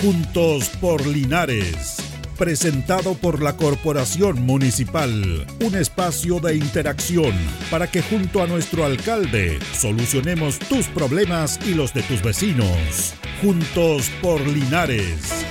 [0.00, 1.96] Juntos por Linares.
[2.38, 5.44] Presentado por la Corporación Municipal.
[5.60, 7.32] Un espacio de interacción
[7.68, 13.14] para que junto a nuestro alcalde solucionemos tus problemas y los de tus vecinos.
[13.42, 15.44] Juntos por Linares.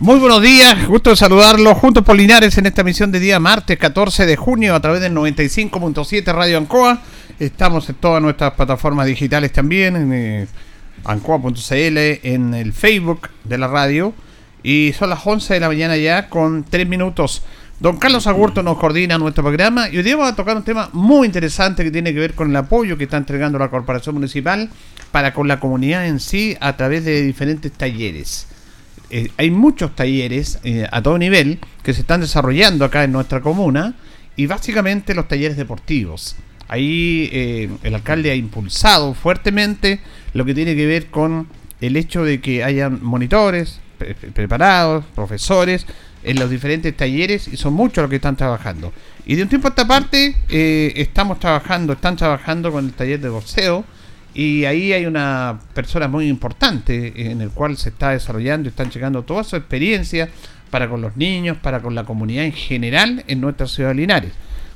[0.00, 3.78] Muy buenos días, gusto de saludarlos juntos por Linares en esta emisión de día martes
[3.78, 7.00] 14 de junio a través del 95.7 Radio Ancoa.
[7.40, 10.46] Estamos en todas nuestras plataformas digitales también, en eh,
[11.04, 14.12] ancoa.cl, en el Facebook de la radio.
[14.62, 17.42] Y son las 11 de la mañana ya con 3 minutos.
[17.78, 21.26] Don Carlos Agurto nos coordina nuestro programa y hoy vamos a tocar un tema muy
[21.26, 24.68] interesante que tiene que ver con el apoyo que está entregando la Corporación Municipal
[25.10, 28.48] para con la comunidad en sí a través de diferentes talleres.
[29.08, 33.40] Eh, hay muchos talleres eh, a todo nivel que se están desarrollando acá en nuestra
[33.40, 33.94] comuna
[34.36, 36.36] y básicamente los talleres deportivos.
[36.70, 39.98] Ahí eh, el alcalde ha impulsado fuertemente
[40.34, 41.48] lo que tiene que ver con
[41.80, 43.80] el hecho de que hayan monitores
[44.34, 45.84] preparados, profesores
[46.22, 48.92] en los diferentes talleres y son muchos los que están trabajando.
[49.26, 53.30] Y de un tiempo a esta parte estamos trabajando, están trabajando con el taller de
[53.30, 53.84] boxeo
[54.32, 58.90] y ahí hay una persona muy importante en el cual se está desarrollando y están
[58.90, 60.28] llegando toda su experiencia
[60.70, 64.32] para con los niños, para con la comunidad en general en nuestra ciudad de Linares,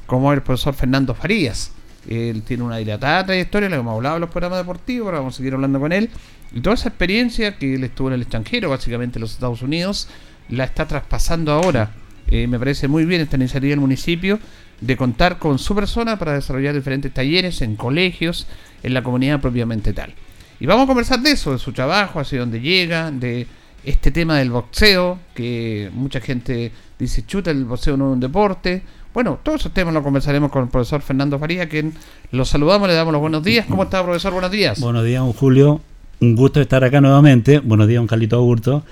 [0.07, 1.71] como el profesor Fernando Farías.
[2.09, 5.37] Él tiene una dilatada trayectoria, le hemos hablado en los programas deportivos, ahora vamos a
[5.39, 6.11] seguir hablando con él.
[6.53, 10.09] Y toda esa experiencia que él estuvo en el extranjero, básicamente en los Estados Unidos,
[10.49, 11.91] la está traspasando ahora.
[12.27, 14.39] Eh, me parece muy bien esta iniciativa del municipio
[14.81, 18.47] de contar con su persona para desarrollar diferentes talleres en colegios,
[18.83, 20.15] en la comunidad propiamente tal.
[20.61, 23.47] Y vamos a conversar de eso, de su trabajo, hacia dónde llega, de
[23.85, 28.83] este tema del boxeo, que mucha gente dice, chuta, el boxeo no es un deporte.
[29.15, 31.95] Bueno, todos esos temas los conversaremos con el profesor Fernando Faría, quien
[32.33, 33.65] lo saludamos, le damos los buenos días.
[33.67, 34.33] ¿Cómo está, profesor?
[34.33, 34.81] Buenos días.
[34.81, 35.81] Buenos días, Julio.
[36.21, 37.61] Un gusto estar acá nuevamente.
[37.61, 38.85] Buenos días, un Carlito Augusto.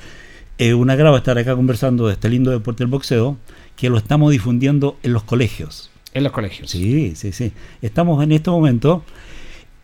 [0.59, 3.37] Es un agrado estar acá conversando de este lindo deporte del boxeo
[3.75, 5.91] que lo estamos difundiendo en los colegios.
[6.15, 6.71] En los colegios.
[6.71, 7.53] Sí, sí, sí.
[7.83, 9.03] Estamos en este momento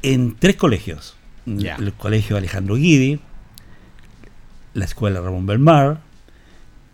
[0.03, 1.17] en tres colegios.
[1.47, 3.19] El colegio Alejandro Guidi,
[4.75, 6.01] la escuela Ramón Belmar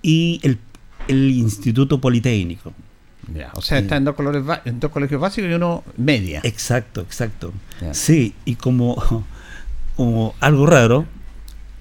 [0.00, 0.58] y el,
[1.08, 2.72] Instituto Politécnico.
[3.54, 6.40] O sea, está en dos, colores, en dos colegios básicos y uno media.
[6.44, 7.52] Exacto, exacto.
[7.92, 9.24] Sí, y como,
[9.96, 11.06] como algo raro,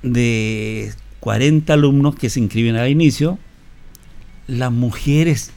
[0.04, 3.40] de 40 alumnos que se inscriben al inicio,
[4.48, 5.52] las mujeres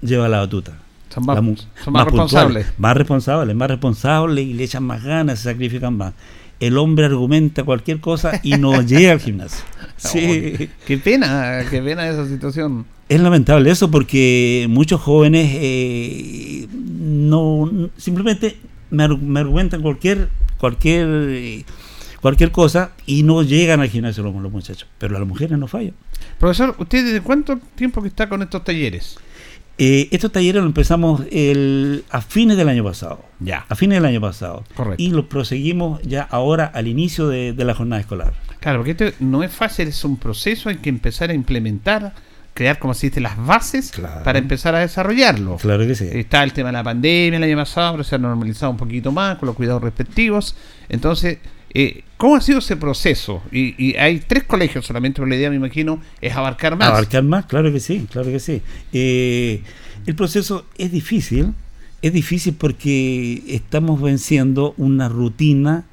[0.00, 0.78] llevan la batuta.
[1.10, 2.66] Son más, responsables.
[2.76, 6.14] Más responsables, más responsables y le echan más ganas, se sacrifican más.
[6.58, 9.64] El hombre argumenta cualquier cosa y no llega al gimnasio.
[10.12, 10.68] Sí.
[10.86, 12.86] qué pena, qué pena esa situación.
[13.08, 18.56] Es lamentable eso porque muchos jóvenes eh, no simplemente
[18.90, 20.28] me, argumentan cualquier
[20.58, 21.64] cualquier
[22.20, 24.88] cualquier cosa y no llegan al gimnasio los, los muchachos.
[24.98, 25.94] Pero las mujeres no fallan.
[26.38, 29.18] Profesor, ¿usted desde cuánto tiempo que está con estos talleres?
[29.76, 33.24] Eh, estos talleres los empezamos el, a fines del año pasado.
[33.40, 33.66] Ya.
[33.68, 34.64] A fines del año pasado.
[34.74, 35.02] Correcto.
[35.02, 38.34] Y los proseguimos ya ahora al inicio de, la jornada escolar.
[38.64, 42.14] Claro, porque esto no es fácil, es un proceso, hay que empezar a implementar,
[42.54, 43.92] crear, como se dice, las bases
[44.24, 45.58] para empezar a desarrollarlo.
[45.58, 46.08] Claro que sí.
[46.10, 49.12] Está el tema de la pandemia el año pasado, pero se ha normalizado un poquito
[49.12, 50.56] más con los cuidados respectivos.
[50.88, 51.40] Entonces,
[51.74, 53.42] eh, ¿Cómo ha sido ese proceso?
[53.52, 56.88] Y, hay tres colegios solamente, pero la idea, me imagino, es abarcar más.
[56.88, 58.62] Abarcar más, claro que sí, claro que sí.
[58.94, 59.62] Eh,
[60.06, 61.52] el proceso es difícil,
[62.00, 65.84] es difícil porque estamos venciendo una rutina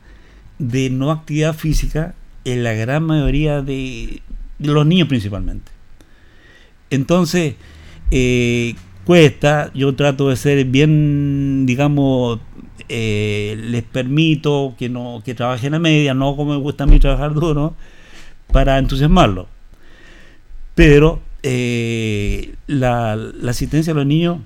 [0.58, 2.16] de no actividad física
[2.46, 4.22] en la gran mayoría de,
[4.59, 5.72] los niños principalmente.
[6.90, 7.56] Entonces,
[8.12, 8.75] eh,
[9.06, 12.40] cuesta, yo trato de ser bien, digamos,
[12.90, 17.00] eh, les permito que no que trabajen a media, no como me gusta a mí
[17.00, 17.75] trabajar duro,
[18.51, 19.47] para entusiasmarlo.
[20.75, 23.13] Pero eh, la,
[23.47, 24.40] asistencia a los niños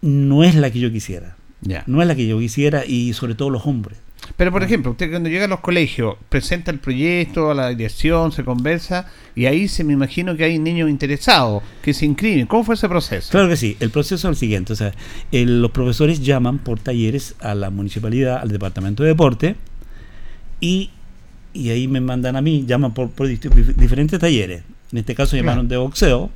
[0.00, 1.36] no es la que yo quisiera.
[1.86, 3.98] No es la que yo quisiera y sobre todo los hombres.
[4.36, 8.32] Pero, por ejemplo, usted cuando llega a los colegios, presenta el proyecto a la dirección,
[8.32, 12.46] se conversa, y ahí se me imagino que hay niños interesados que se inscriben.
[12.46, 13.30] ¿Cómo fue ese proceso?
[13.30, 13.76] Claro que sí.
[13.80, 14.72] El proceso es el siguiente.
[14.72, 14.92] O sea,
[15.32, 19.56] los profesores llaman por talleres a la municipalidad, al departamento de deporte,
[20.60, 20.90] y,
[21.54, 24.62] ahí me mandan a mí, llaman por, diferentes talleres.
[24.92, 26.30] En este caso llamaron de boxeo,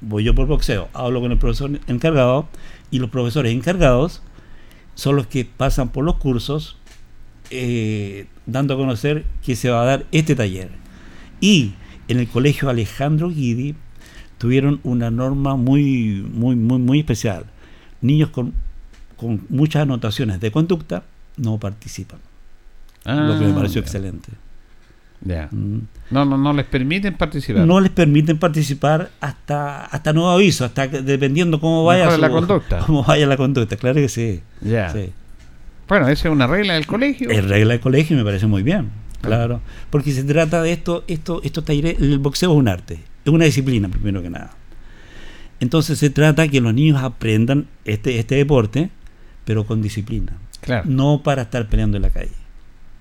[0.00, 2.48] voy yo por boxeo, hablo con el profesor encargado,
[2.90, 4.22] y los profesores encargados
[4.94, 6.76] son los que pasan por los cursos
[7.50, 10.70] eh, dando a conocer que se va a dar este taller.
[11.40, 11.72] Y
[12.08, 13.74] en el colegio Alejandro Guidi
[14.38, 17.44] tuvieron una norma muy, muy, muy, muy especial.
[18.00, 18.52] Niños con,
[19.16, 21.02] con muchas anotaciones de conducta,
[21.36, 22.18] no participan.
[23.04, 23.86] Ah, lo que me pareció ya.
[23.86, 24.28] excelente.
[25.22, 25.48] Ya.
[25.50, 25.80] Mm.
[26.10, 27.66] No, no, no les permiten participar.
[27.66, 32.78] No les permiten participar hasta hasta nuevo aviso, hasta dependiendo cómo vaya su- la conducta.
[32.86, 34.40] Cómo vaya la conducta, claro que sí.
[34.62, 34.90] Ya.
[34.90, 35.12] sí.
[35.90, 37.28] Bueno, esa es una regla del colegio.
[37.28, 38.88] Es regla de colegio y me parece muy bien,
[39.20, 39.60] claro.
[39.90, 42.94] Porque se trata de esto, esto, esto talleres, el boxeo es un arte,
[43.24, 44.52] es una disciplina primero que nada.
[45.58, 48.88] Entonces se trata que los niños aprendan este, este deporte,
[49.44, 50.32] pero con disciplina,
[50.62, 50.84] Claro.
[50.88, 52.30] no para estar peleando en la calle.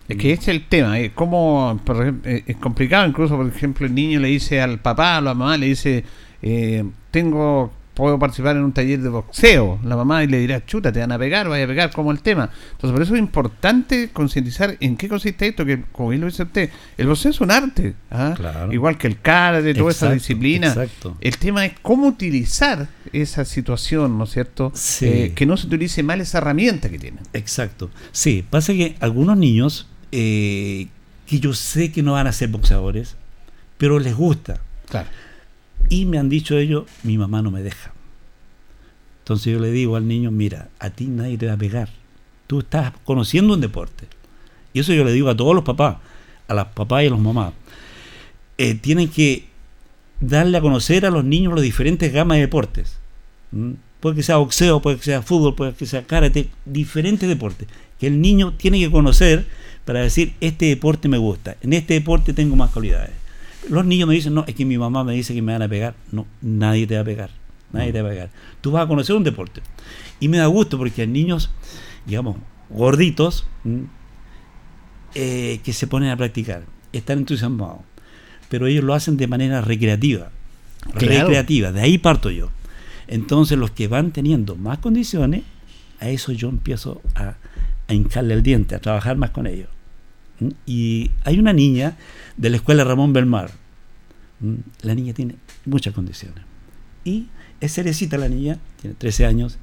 [0.09, 0.99] Es que ese es el tema.
[0.99, 4.79] eh, cómo, por ejemplo, eh, es complicado incluso, por ejemplo, el niño le dice al
[4.79, 6.03] papá, a la mamá, le dice,
[6.41, 9.77] eh, tengo, puedo participar en un taller de boxeo.
[9.83, 12.21] La mamá y le dirá, chuta, te van a pegar, vaya a pegar, como el
[12.21, 12.49] tema.
[12.71, 16.43] Entonces, por eso es importante concientizar en qué consiste esto, que como bien lo dice
[16.43, 17.95] usted, el boxeo es un arte.
[18.09, 18.33] ¿ah?
[18.37, 18.71] Claro.
[18.71, 20.67] Igual que el karate, toda esa disciplina.
[20.67, 21.17] exacto.
[21.19, 24.71] El tema es cómo utilizar esa situación, ¿no es cierto?
[24.73, 25.05] Sí.
[25.05, 27.19] Eh, que no se utilice mal esa herramienta que tienen.
[27.33, 27.89] Exacto.
[28.13, 30.87] Sí, pasa que algunos niños eh,
[31.27, 33.17] que yo sé que no van a ser boxeadores,
[33.77, 34.61] pero les gusta.
[34.87, 35.09] Claro.
[35.89, 37.91] Y me han dicho ellos, mi mamá no me deja.
[39.23, 41.89] Entonces yo le digo al niño, mira, a ti nadie te va a pegar.
[42.47, 44.07] Tú estás conociendo un deporte.
[44.73, 45.97] Y eso yo le digo a todos los papás,
[46.47, 47.53] a las papás y a los mamás.
[48.57, 49.45] Eh, tienen que
[50.19, 52.97] darle a conocer a los niños las diferentes gamas de deportes.
[53.51, 53.73] ¿Mm?
[53.99, 57.67] Puede que sea boxeo, puede que sea fútbol, puede que sea karate, diferentes deportes.
[57.99, 59.45] Que el niño tiene que conocer
[59.85, 63.11] para decir, este deporte me gusta, en este deporte tengo más cualidades.
[63.67, 65.67] Los niños me dicen, no, es que mi mamá me dice que me van a
[65.67, 65.95] pegar.
[66.11, 67.29] No, nadie te va a pegar.
[67.71, 68.29] Nadie te va a pegar.
[68.61, 69.61] Tú vas a conocer un deporte.
[70.19, 71.49] Y me da gusto porque hay niños,
[72.05, 72.37] digamos,
[72.69, 73.45] gorditos,
[75.15, 76.63] eh, que se ponen a practicar.
[76.93, 77.81] Están entusiasmados.
[78.49, 80.31] Pero ellos lo hacen de manera recreativa.
[80.93, 81.27] Claro.
[81.27, 81.71] Recreativa.
[81.71, 82.49] De ahí parto yo.
[83.07, 85.43] Entonces los que van teniendo más condiciones,
[85.99, 87.35] a eso yo empiezo a,
[87.87, 89.67] a hincarle el diente, a trabajar más con ellos.
[90.39, 90.49] ¿Mm?
[90.65, 91.97] Y hay una niña
[92.39, 93.51] de la escuela Ramón Belmar.
[94.39, 94.55] ¿Mm?
[94.83, 96.43] La niña tiene muchas condiciones.
[97.03, 97.27] Y
[97.59, 99.59] es cerecita la niña, tiene 13 años.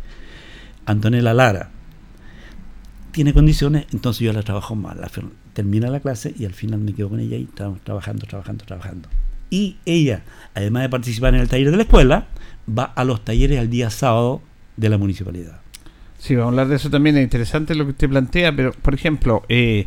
[0.84, 1.70] Antonella Lara
[3.12, 4.96] tiene condiciones, entonces yo la trabajo más.
[4.96, 5.10] La,
[5.54, 9.08] termina la clase y al final me quedo con ella y estamos trabajando, trabajando, trabajando.
[9.48, 10.22] Y ella,
[10.54, 12.26] además de participar en el taller de la escuela,
[12.68, 14.42] va a los talleres al día sábado
[14.76, 15.60] de la municipalidad.
[16.18, 17.16] Sí, vamos a hablar de eso también.
[17.16, 19.86] Es interesante lo que usted plantea, pero, por ejemplo, eh,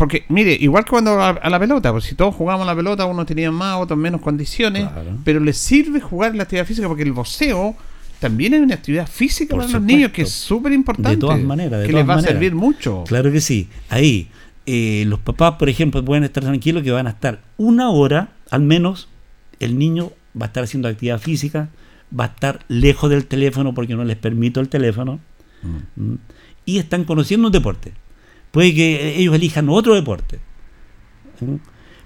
[0.00, 2.74] porque, mire, igual que cuando a, a la pelota, pues si todos jugamos a la
[2.74, 5.10] pelota, uno tenía más, otros menos condiciones, Claro.
[5.24, 7.76] pero les sirve jugar la actividad física porque el boxeo
[8.18, 9.96] también es una actividad física Por para los supuesto.
[9.96, 11.10] niños que es súper importante.
[11.10, 12.24] De todas maneras, de que todas les va maneras.
[12.24, 13.04] a servir mucho.
[13.06, 13.68] Claro que sí.
[13.90, 14.28] Ahí,
[14.66, 18.62] eh, los papás, por ejemplo, pueden estar tranquilos que van a estar una hora, al
[18.62, 19.08] menos,
[19.58, 21.68] el niño va a estar haciendo actividad física,
[22.18, 25.20] va a estar lejos del teléfono porque no les permito el teléfono,
[25.96, 26.16] ¿m?
[26.64, 27.92] y están conociendo un deporte.
[28.50, 30.40] Puede que ellos elijan otro deporte,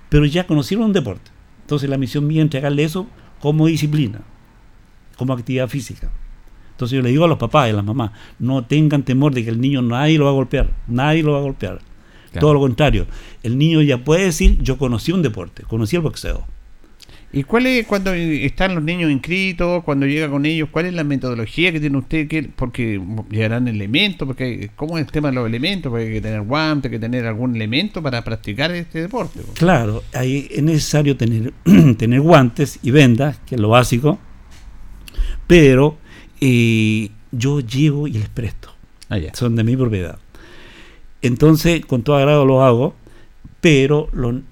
[0.08, 1.30] pero ya conocieron un deporte.
[1.62, 3.06] Entonces la misión mía es entregarle eso
[3.40, 4.20] como disciplina,
[5.16, 6.10] como actividad física.
[6.72, 9.44] Entonces yo le digo a los papás y a las mamás, no tengan temor de
[9.44, 11.80] que el niño nadie lo va a golpear, nadie lo va a golpear.
[12.32, 12.40] Claro.
[12.40, 13.06] Todo lo contrario,
[13.42, 16.46] el niño ya puede decir, yo conocí un deporte, conocí el boxeo.
[17.36, 21.02] ¿Y cuál es cuando están los niños inscritos, cuando llega con ellos, cuál es la
[21.04, 22.28] metodología que tiene usted?
[22.28, 23.00] ¿Qué- porque
[23.30, 25.90] llegarán elementos, porque ¿cómo es el tema de los elementos?
[25.90, 29.40] Porque hay que tener guantes, hay que tener algún elemento para practicar este deporte.
[29.40, 29.52] po.
[29.54, 31.52] Claro, ahí es necesario tener,
[31.98, 34.18] tener guantes y vendas, que es lo básico,
[35.46, 35.98] pero
[36.40, 38.70] eh, yo llevo y les presto.
[39.10, 40.18] Ah, son de mi propiedad.
[41.22, 42.94] Entonces, con todo agrado lo hago,
[43.64, 44.10] pero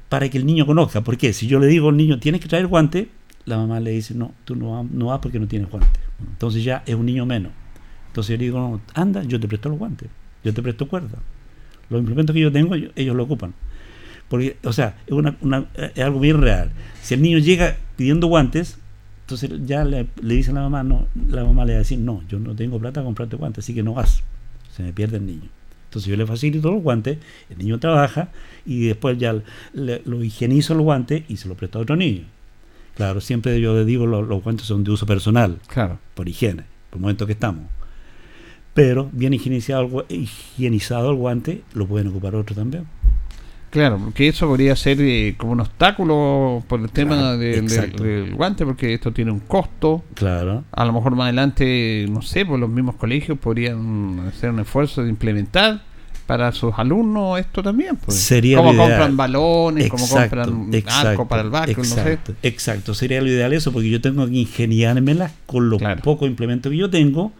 [0.08, 1.02] para que el niño conozca.
[1.02, 3.08] Porque si yo le digo al niño, tienes que traer guante,
[3.44, 6.00] la mamá le dice, no, tú no, va- no vas porque no tienes guante.
[6.30, 7.52] Entonces ya es un niño menos.
[8.06, 10.08] Entonces yo le digo, no, anda, yo te presto los guantes,
[10.42, 11.18] yo te presto cuerda.
[11.90, 13.52] Los implementos que yo tengo, ellos lo ocupan.
[14.30, 16.70] Porque, o sea, es, una- una- es algo bien real.
[17.02, 18.78] Si el niño llega pidiendo guantes,
[19.26, 21.98] entonces ya le, le dice a la mamá, no, la mamá le va a decir,
[21.98, 24.22] no, yo no tengo plata para comprarte guantes, así que no vas.
[24.74, 25.50] Se me pierde el niño.
[25.92, 27.18] Entonces yo le facilito los guantes,
[27.50, 28.30] el niño trabaja
[28.64, 29.34] y después ya
[29.74, 32.22] le- lo higienizo los guantes y se lo presto a otro niño.
[32.96, 35.98] Claro, siempre yo le digo los, los guantes son de uso personal, Claro.
[36.14, 37.66] por higiene, por el momento que estamos.
[38.72, 42.86] Pero bien higienizado el, higienizado el guante, lo pueden ocupar otro también.
[43.72, 48.66] Claro, porque eso podría ser eh, como un obstáculo por el tema Claro, del- guante,
[48.66, 50.04] porque esto tiene un costo.
[50.14, 50.62] Claro.
[50.72, 55.02] A lo mejor más adelante, no sé, pues los mismos colegios podrían hacer un esfuerzo
[55.02, 55.80] de implementar
[56.26, 57.96] para sus alumnos esto también.
[57.96, 58.18] Pues.
[58.18, 62.00] Sería como compran balones, como compran exacto, arco para el básquet, no sé.
[62.00, 66.02] exacto, Exacto, sería lo ideal eso, porque yo tengo que ingeniármelas con los Claro.
[66.02, 67.32] pocos implementos que yo tengo,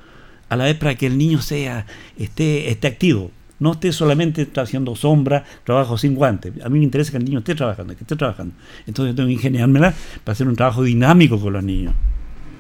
[0.49, 1.85] a la vez para que el niño sea,
[2.19, 3.31] esté, esté activo.
[3.63, 6.53] No esté solamente haciendo sombra, trabajo sin guantes.
[6.65, 8.55] A mí me interesa que el niño esté trabajando, que esté trabajando.
[8.89, 11.95] Entonces tengo que ingeniármela para hacer un trabajo dinámico con los niños.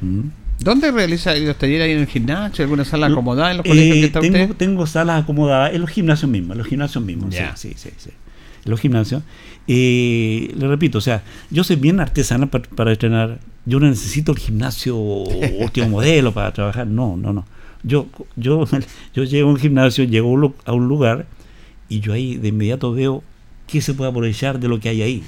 [0.01, 0.29] ¿Mm?
[0.61, 2.63] ¿Dónde realiza los talleres ahí en el gimnasio?
[2.63, 4.57] ¿Alguna sala acomodada en los colegios que está tengo, usted?
[4.57, 7.35] Tengo salas acomodadas en los gimnasios mismos, en los gimnasios mismos.
[7.35, 8.11] Sí, sí, sí, sí.
[8.65, 9.25] En los gimnasios.
[9.67, 13.41] Eh, le repito, o sea, yo soy bien artesana para, para entrenar.
[13.67, 14.97] Yo no necesito el gimnasio
[15.59, 16.87] último modelo para trabajar.
[16.87, 17.45] No, no, no.
[17.83, 18.65] Yo, yo,
[19.15, 21.27] yo llego a un gimnasio, llego a un lugar
[21.89, 23.23] y yo ahí de inmediato veo
[23.67, 25.23] qué se puede aprovechar de lo que hay ahí.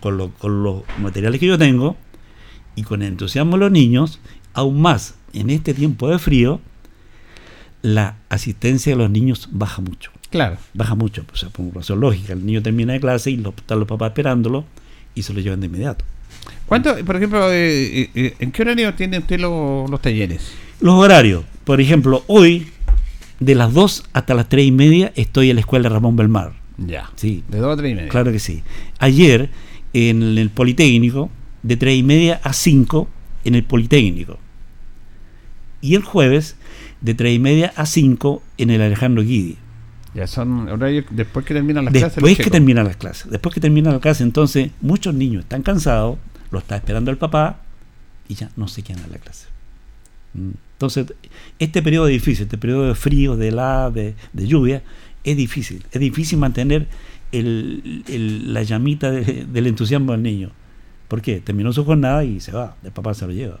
[0.00, 1.96] Con, con los materiales que yo tengo
[2.74, 4.20] y con el entusiasmo de los niños,
[4.54, 6.60] aún más en este tiempo de frío,
[7.82, 10.10] la asistencia de los niños baja mucho.
[10.30, 10.58] Claro.
[10.74, 12.32] Baja mucho, o sea, por razón lógica.
[12.32, 14.64] El niño termina de clase y lo, están los papás esperándolo
[15.14, 16.04] y se lo llevan de inmediato.
[16.66, 20.52] ¿Cuánto, por ejemplo, eh, eh, en qué horario tiene usted los talleres?
[20.80, 21.44] Los horarios.
[21.64, 22.68] Por ejemplo, hoy,
[23.38, 26.54] de las 2 hasta las 3 y media, estoy en la escuela Ramón Belmar.
[26.78, 27.10] Ya.
[27.16, 27.44] Sí.
[27.48, 28.08] De 2 a 3 y media.
[28.08, 28.62] Claro que sí.
[28.98, 29.50] Ayer,
[29.92, 31.30] en el Politécnico,
[31.62, 33.08] de 3 y media a 5
[33.44, 34.38] en el Politécnico.
[35.82, 36.56] Y el jueves,
[37.00, 39.58] de 3 y media a 5 en el Alejandro Guidi.
[40.14, 42.22] Ya son horarios después que terminan las después clases.
[42.24, 43.30] Después que terminan las clases.
[43.30, 46.18] Después que terminan las clases, entonces muchos niños están cansados,
[46.50, 47.60] lo está esperando el papá
[48.28, 49.46] y ya no se quedan en la clase.
[50.34, 51.12] Entonces,
[51.58, 54.82] este periodo es difícil, este periodo de frío, de helada, de, lluvia,
[55.24, 55.84] es difícil.
[55.92, 56.86] Es difícil mantener
[57.32, 58.04] el,
[58.52, 60.52] la llamita del entusiasmo del niño.
[61.08, 61.40] ¿Por qué?
[61.40, 63.60] Terminó su jornada y se va, el papá se lo lleva.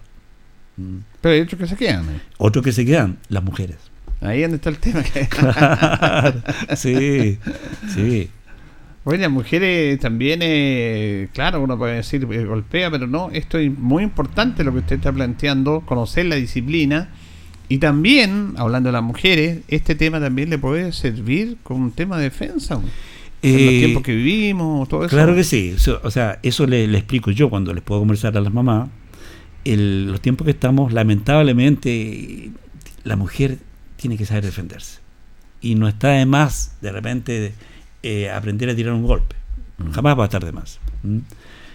[0.76, 0.98] Mm.
[1.20, 2.04] Pero hay otros que se quedan.
[2.04, 2.20] ¿eh?
[2.38, 3.76] Otros que se quedan, las mujeres.
[4.20, 5.02] Ahí donde está el tema.
[6.76, 7.38] sí,
[7.94, 8.30] sí.
[9.04, 13.70] Bueno, las mujeres también, eh, claro, uno puede decir eh, golpea, pero no, esto es
[13.76, 17.08] muy importante lo que usted está planteando, conocer la disciplina.
[17.68, 22.18] Y también, hablando de las mujeres, este tema también le puede servir como un tema
[22.18, 22.74] de defensa.
[22.74, 25.16] en los Eh, tiempos que vivimos, todo eso.
[25.16, 25.74] Claro que sí.
[26.02, 28.90] O sea, eso le, le explico yo cuando les puedo conversar a las mamás.
[29.64, 32.50] El- los tiempos que estamos, lamentablemente,
[33.04, 33.58] la mujer
[33.96, 34.98] tiene que saber defenderse.
[35.62, 37.52] Y no está de más, de repente,
[38.02, 39.36] eh, aprender a tirar un golpe.
[39.92, 40.78] Jamás va a estar de más.
[41.02, 41.18] ¿Mm?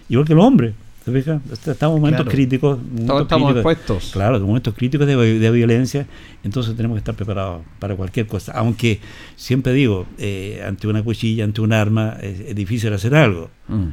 [0.08, 0.74] Igual que los hombres.
[1.04, 1.40] ¿se fija?
[1.52, 2.30] Estamos en momentos Claro.
[2.30, 2.78] críticos.
[3.06, 4.10] Todos estamos críticos- expuestos.
[4.12, 6.04] Claro, en momentos críticos de, de violencia,
[6.42, 8.50] entonces tenemos que estar preparados para cualquier cosa.
[8.56, 8.98] Aunque
[9.36, 13.50] siempre digo, eh, ante una cuchilla, ante un arma, es, es difícil hacer algo.
[13.68, 13.90] Mm.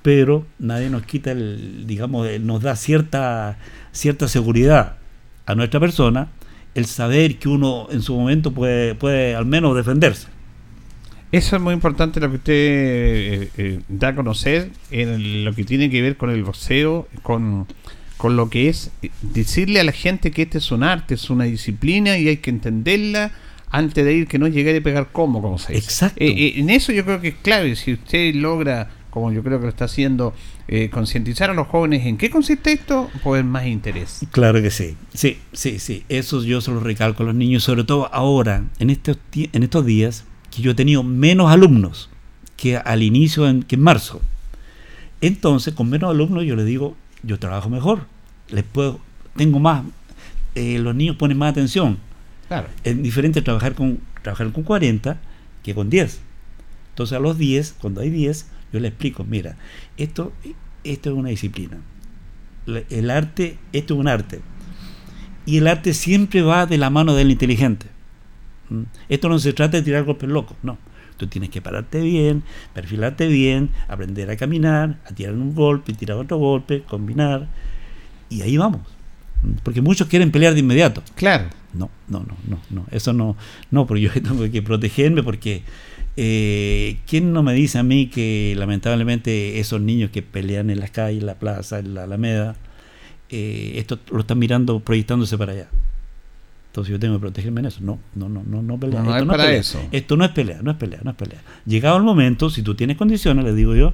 [0.00, 3.58] Pero nadie nos quita, el, digamos, el- nos da cierta,
[3.92, 4.96] cierta seguridad
[5.44, 6.28] a nuestra persona
[6.74, 10.28] el saber que uno en su momento puede, puede al menos defenderse.
[11.30, 15.64] Eso es muy importante lo que usted eh, eh, da a conocer en lo que
[15.64, 17.66] tiene que ver con el boxeo, con,
[18.16, 21.30] con lo que es eh, decirle a la gente que este es un arte, es
[21.30, 23.32] una disciplina y hay que entenderla
[23.70, 25.84] antes de ir, que no llegar y pegar como, como se dice.
[25.84, 26.16] Exacto.
[26.20, 29.64] Eh, en eso yo creo que es clave, si usted logra, como yo creo que
[29.64, 30.34] lo está haciendo,
[30.68, 34.20] eh, concientizar a los jóvenes en qué consiste esto, pues más interés.
[34.32, 36.04] Claro que sí, sí, sí, sí.
[36.08, 39.84] Eso yo se lo recalco a los niños, sobre todo ahora, en estos, en estos
[39.86, 42.08] días, que yo he tenido menos alumnos
[42.56, 44.20] que al inicio, en, que en marzo.
[45.20, 48.06] Entonces, con menos alumnos, yo les digo, yo trabajo mejor,
[48.50, 49.00] les puedo,
[49.36, 49.84] tengo más,
[50.54, 51.98] eh, los niños ponen más atención.
[52.48, 52.68] Claro.
[52.84, 55.18] Es diferente trabajar con, trabajar con 40
[55.62, 56.20] que con 10.
[56.90, 59.56] Entonces, a los 10, cuando hay 10, yo les explico, mira,
[59.96, 60.32] esto,
[60.84, 61.78] esto es una disciplina.
[62.90, 64.40] El arte, esto es un arte.
[65.46, 67.86] Y el arte siempre va de la mano del inteligente.
[68.70, 68.82] ¿Mm?
[69.08, 70.78] Esto no se trata de tirar golpes locos, no.
[71.16, 72.44] Tú tienes que pararte bien,
[72.74, 77.48] perfilarte bien, aprender a caminar, a tirar un golpe, tirar otro golpe, combinar.
[78.30, 78.82] Y ahí vamos.
[79.42, 79.58] ¿Mm?
[79.62, 81.02] Porque muchos quieren pelear de inmediato.
[81.16, 81.46] Claro.
[81.74, 82.86] No, no, no, no, no.
[82.90, 83.36] Eso no,
[83.70, 85.62] no, porque yo tengo que protegerme porque
[86.20, 90.90] eh, ¿quién no me dice a mí que lamentablemente esos niños que pelean en las
[90.90, 92.56] calles, en la plaza, en la Alameda,
[93.28, 95.68] eh, esto lo están mirando proyectándose para allá?
[96.78, 97.80] Entonces yo tengo que protegerme en eso.
[97.82, 99.00] No, no, no, no, no pelea.
[99.00, 99.60] No, no Esto es para pelea.
[99.60, 99.80] eso.
[99.90, 101.40] Esto no es pelea, no es pelea, no es pelea.
[101.66, 103.92] Llegado el momento, si tú tienes condiciones, les digo yo,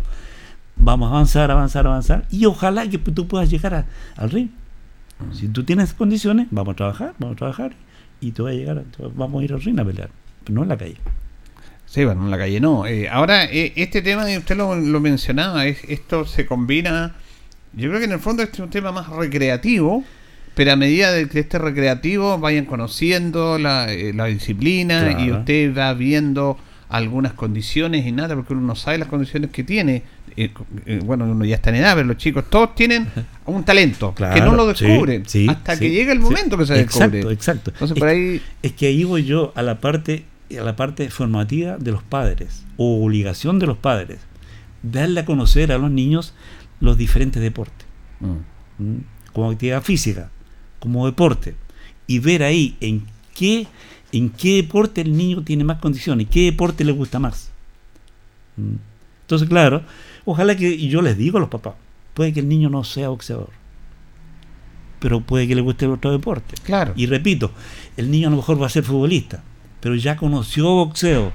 [0.76, 3.87] vamos a avanzar, avanzar, avanzar, y ojalá que tú puedas llegar a-
[4.17, 4.49] al ring.
[5.33, 7.73] Si tú tienes condiciones, vamos a trabajar, vamos a trabajar,
[8.21, 8.83] y tú vas a llegar,
[9.17, 10.11] vamos a ir al ring a pelear,
[10.45, 10.97] pero no en la calle.
[11.87, 12.87] Sí, bueno, en la calle no.
[12.87, 17.14] Eh, ahora, eh, este tema, usted lo, lo mencionaba, es, esto se combina.
[17.73, 20.05] Yo creo que en el fondo este es un tema más recreativo,
[20.54, 25.76] pero a medida de que este recreativo vayan conociendo la, eh, la disciplina y usted
[25.76, 26.58] va viendo
[26.88, 30.04] algunas condiciones y nada, porque uno no sabe las condiciones que tiene.
[30.37, 30.52] Eh,
[30.87, 33.08] eh, bueno, uno ya está en edad, pero los chicos todos tienen
[33.46, 37.18] un talento que no lo descubren hasta que llega el momento que se descubre.
[37.18, 37.70] Exacto, exacto.
[37.73, 38.40] Entonces, por ahí...
[38.62, 40.25] es que ahí voy yo a la parte
[40.56, 44.20] a la parte formativa de los padres o obligación de los padres
[44.82, 46.34] darle a conocer a los niños
[46.80, 47.87] los diferentes deportes
[48.20, 48.82] mm.
[48.82, 49.04] ¿Mm?
[49.32, 50.30] como actividad física
[50.85, 51.57] como deporte
[52.07, 53.67] y ver ahí en qué
[54.12, 57.50] en qué deporte el niño tiene más condiciones, qué deporte le gusta más.
[58.57, 58.76] Mm.
[59.23, 59.83] Entonces, claro,
[60.25, 61.75] ojalá que, y yo les digo a los papás,
[62.12, 63.50] puede que el niño no sea boxeador,
[65.00, 66.55] pero puede que le guste otro deporte.
[66.62, 66.93] Claro.
[66.95, 67.50] Y repito,
[67.97, 69.43] el niño a lo mejor va a ser futbolista,
[69.81, 71.33] pero ya conoció boxeo,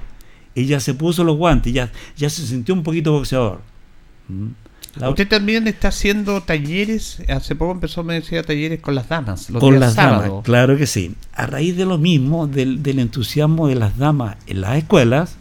[0.54, 3.60] ella se puso los guantes, ya, ya se sintió un poquito boxeador.
[4.28, 4.52] Mm.
[4.96, 9.46] Usted también está haciendo talleres, hace poco empezó, me decía, talleres con las damas.
[9.58, 11.14] con las damas, claro que sí.
[11.32, 15.36] A raíz de lo mismo, del, entusiasmo de las damas en las escuelas,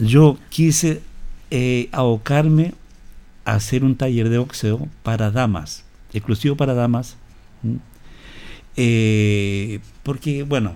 [0.00, 1.02] yo quise
[1.50, 2.74] eh, abocarme
[3.44, 7.16] a hacer un taller de boxeo para damas, exclusivo para damas.
[8.76, 10.74] Eh, porque, bueno,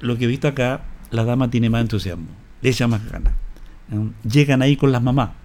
[0.00, 2.28] lo que he visto acá, la dama tiene más entusiasmo,
[2.62, 3.34] le echa más ganas.
[4.24, 5.41] Llegan ahí con las mamás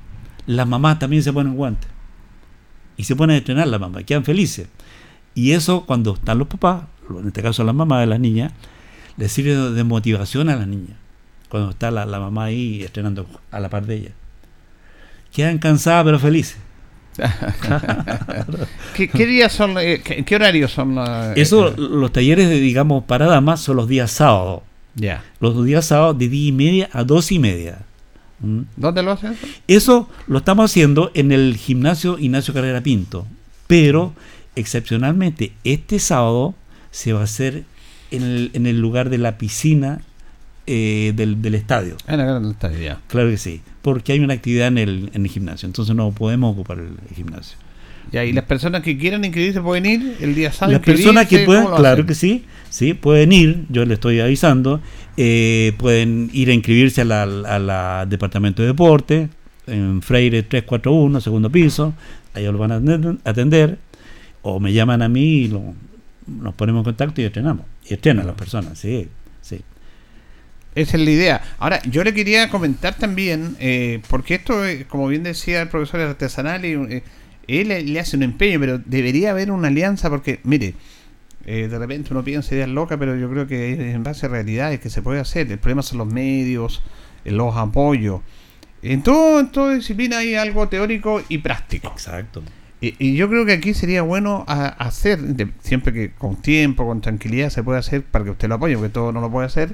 [0.48, 1.90] las mamás también se ponen guantes.
[2.96, 4.68] Y se ponen a estrenar las mamás, quedan felices.
[5.36, 8.54] Y eso cuando están los papás, en este caso las mamás de las niñas,
[9.18, 10.98] les sirve de motivación a las niñas.
[11.50, 14.12] Cuando está la, mamá ahí estrenando a la par de ella.
[15.32, 16.58] Quedan cansadas pero felices.
[18.96, 20.98] ¿Qué, días son, eh, qué, horarios son?
[21.00, 24.62] Eh, eso, los talleres, de, digamos, para damas son los días sábados.
[24.96, 25.24] Ya.
[25.40, 27.87] Los días sábados de 10 y media a 2 y media.
[28.40, 28.62] ¿Mm?
[28.76, 29.36] ¿Dónde lo hacen?
[29.68, 33.26] Eso lo estamos haciendo en el gimnasio Ignacio Carrera Pinto,
[33.68, 34.14] pero
[34.56, 36.56] excepcionalmente este sábado
[36.92, 37.66] se va a hacer
[38.12, 40.02] en el, en el lugar de la piscina
[40.66, 41.96] eh, del, del, estadio.
[42.08, 43.00] En el estadio, ya.
[43.08, 46.54] Claro que sí, porque hay una actividad en el, en el gimnasio, entonces no podemos
[46.54, 47.58] ocupar el, gimnasio.
[48.12, 50.74] Ya, y las personas que quieran inscribirse pueden ir el día sábado.
[50.74, 54.82] Las personas que puedan, claro que sí, sí, pueden ir, yo les estoy avisando,
[55.18, 59.30] eh, pueden ir a inscribirse a la, Departamento de Deporte,
[59.68, 61.94] en Freire 341, segundo piso,
[62.34, 63.78] ahí lo van a atender,
[64.42, 65.48] o me llaman a mí y
[66.28, 67.66] nos ponemos en contacto y estrenamos.
[67.90, 69.08] Y estrenan las personas, sí,
[69.42, 69.62] sí.
[70.76, 71.42] Esa es la idea.
[71.58, 76.66] Ahora, yo le quería comentar también, eh, porque esto, como bien decía el profesor artesanal,
[76.66, 77.04] y, eh,
[77.48, 80.74] él le hace un empeño, pero debería haber una alianza porque, mire,
[81.46, 84.82] eh, de repente uno piensa ideas locas, pero yo creo que en base a realidades
[84.82, 85.50] que se puede hacer.
[85.50, 86.84] El problema son los medios,
[87.24, 88.20] eh, los apoyos.
[88.82, 91.88] En todo, en toda disciplina hay algo teórico y práctico.
[91.88, 92.44] Exacto.
[92.80, 95.20] Y, yo creo que aquí sería bueno hacer,
[95.62, 98.90] siempre que con tiempo, con tranquilidad se puede hacer para que usted lo apoye, porque
[98.90, 99.74] todo no lo puede hacer,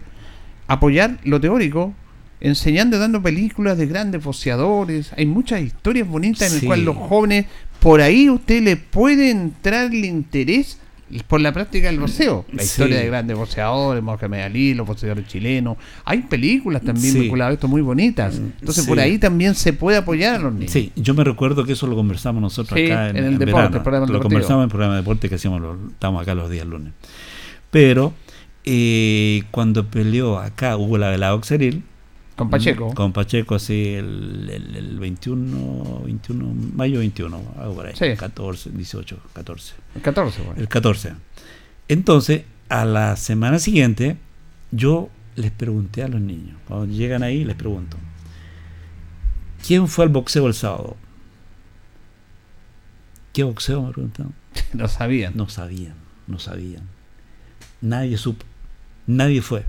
[0.68, 1.94] apoyar lo teórico,
[2.44, 5.12] enseñando, dando películas de grandes boceadores.
[5.18, 7.46] Hay muchas historias bonitas en las cuales los jóvenes,
[7.80, 10.78] por ahí usted le puede entrar el interés
[11.28, 12.46] por la práctica del boxeo.
[12.52, 15.78] La historia de grandes boxeadores, Mohamed Ali, los boxeadores chilenos.
[16.04, 18.38] Hay películas también vinculadas a esto muy bonitas.
[18.38, 20.72] Mm, Entonces por ahí también se puede apoyar a los niños.
[20.72, 23.80] Sí, yo me recuerdo que eso lo conversamos nosotros acá en, el deporte.
[24.12, 26.92] lo conversamos en el programa de deporte que hacíamos, estamos acá los días lunes.
[27.72, 28.14] Pero
[28.66, 31.84] eh, cuando peleó acá, hubo la de la Oxeril,
[32.36, 32.94] con Pacheco.
[32.94, 37.94] Con Pacheco, sí, el, el, 21, 21, mayo 21, algo por ahí.
[37.96, 38.16] Sí.
[38.18, 39.74] 14, 18, 14.
[39.96, 40.60] El 14, bueno.
[40.60, 41.14] El 14.
[41.88, 44.18] Entonces, a la semana siguiente,
[44.72, 47.98] yo les pregunté a los niños, cuando llegan ahí, les pregunto,
[49.66, 50.98] ¿quién fue al boxeo el sábado?
[53.34, 53.82] ¿Qué boxeo?
[53.82, 54.34] Me preguntaron.
[54.74, 55.34] no sabían.
[55.36, 55.96] No sabían,
[56.28, 56.84] no sabían.
[57.82, 58.46] Nadie supo.
[59.08, 59.66] Nadie fue.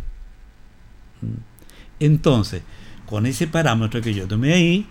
[1.22, 1.53] Mm.
[2.00, 2.62] Entonces,
[3.06, 4.86] con ese parámetro que yo tomé ahí,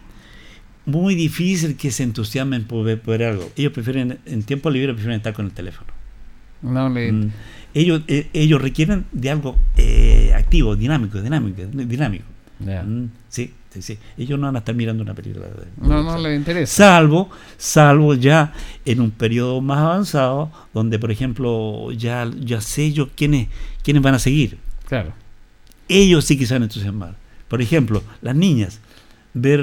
[0.86, 3.50] muy difícil que se entusiasmen por ver, algo.
[3.56, 5.92] Ellos prefieren, en tiempo libre, prefieren estar con el teléfono.
[6.62, 7.32] No mm.
[7.74, 12.26] ellos, eh, ellos requieren de algo eh, activo, dinámico, dinámico, dinámico.
[12.60, 13.98] Mm, sí, sí, sí.
[14.18, 15.48] Ellos no van a estar mirando una película.
[15.78, 16.74] no, no les interesa.
[16.74, 18.54] Salvo, salvo ya
[18.86, 23.50] en un periodo más avanzado, donde, por ejemplo, ya, ya sé yo quiénes,
[23.84, 24.58] quiénes van a seguir.
[24.88, 25.23] Claro
[25.94, 27.16] ellos sí que se van a entusiasmar.
[27.48, 28.80] Por ejemplo, las niñas.
[29.36, 29.60] Ver,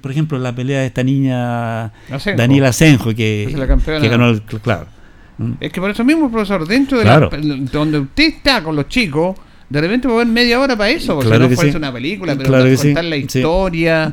[0.00, 1.92] por ejemplo, la pelea de esta niña
[2.36, 3.54] Daniela Senjo, que,
[3.86, 4.42] ganó el.
[4.42, 4.86] Claro.
[5.60, 7.28] Es que por eso mismo, profesor, dentro de la,
[7.72, 9.36] donde usted está con los chicos,
[9.68, 12.36] de repente va a haber media hora para eso, porque claro no puede una película,
[12.36, 14.12] pero para contar la historia.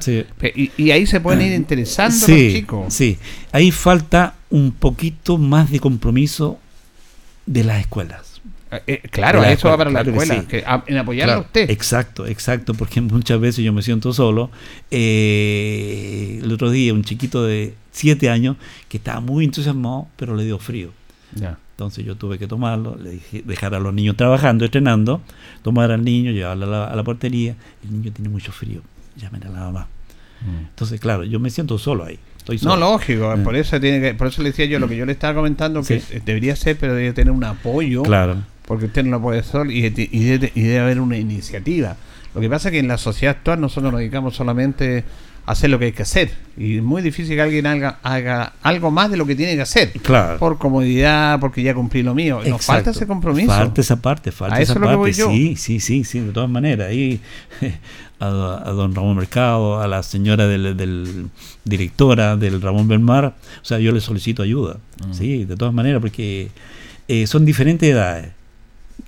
[0.78, 2.94] Y, ahí se pueden ir interesando los chicos.
[2.94, 3.18] Sí,
[3.52, 6.60] ahí falta un poquito más de compromiso
[7.46, 8.31] de las escuelas
[8.88, 10.48] Eh, claro, la eso va para la claro que escuela, sí.
[10.48, 11.70] que a- en apoyarlo a Claro, usted.
[11.70, 14.50] Exacto, exacto, porque muchas veces yo me siento solo.
[15.36, 18.56] Eh, el otro día un chiquito de 7 años
[18.88, 20.92] que estaba muy entusiasmado, pero le dio frío.
[21.36, 21.58] Ya.
[21.72, 25.22] Entonces yo tuve que tomarlo, le dije, dejar a los niños trabajando, entrenando,
[25.64, 27.56] tomar al niño, llevarlo a la, a la portería.
[27.84, 28.82] El niño tiene mucho frío,
[29.18, 29.88] llamen a la mamá.
[30.70, 32.18] Entonces, claro, yo me siento solo ahí.
[32.38, 33.38] Estoy No, lógico, Eh.
[33.44, 35.84] por eso tiene que, por eso le decía yo lo que yo le estaba comentando
[35.84, 36.20] que Sí.
[36.26, 38.38] debería ser, pero debe tener un apoyo, Claro,
[38.72, 41.98] porque usted no lo puede solo y, de- y debe, y debe haber una iniciativa.
[42.34, 45.04] Lo que pasa es que en la sociedad actual nosotros nos dedicamos solamente
[45.46, 48.54] a hacer lo que hay que hacer y es muy difícil que alguien haga, haga
[48.62, 49.92] algo más de lo que tiene que hacer.
[50.02, 50.38] claro.
[50.40, 52.36] Por comodidad, porque ya cumplí lo mío.
[52.38, 52.64] Nos Exacto.
[52.66, 53.48] falta ese compromiso.
[53.50, 54.96] Falta esa parte, falta A eso esa parte.
[54.96, 55.30] voy yo.
[55.30, 56.90] Sí, sí, sí, sí, de todas maneras.
[56.90, 57.20] Ahí
[58.20, 61.28] a, a don Ramón Mercado, a la señora del, del-
[61.66, 64.78] directora del Ramón Belmar, o sea, yo le solicito ayuda.
[65.08, 65.14] Mm.
[65.14, 66.50] Sí, de todas maneras, porque
[67.08, 68.30] eh, son diferentes edades.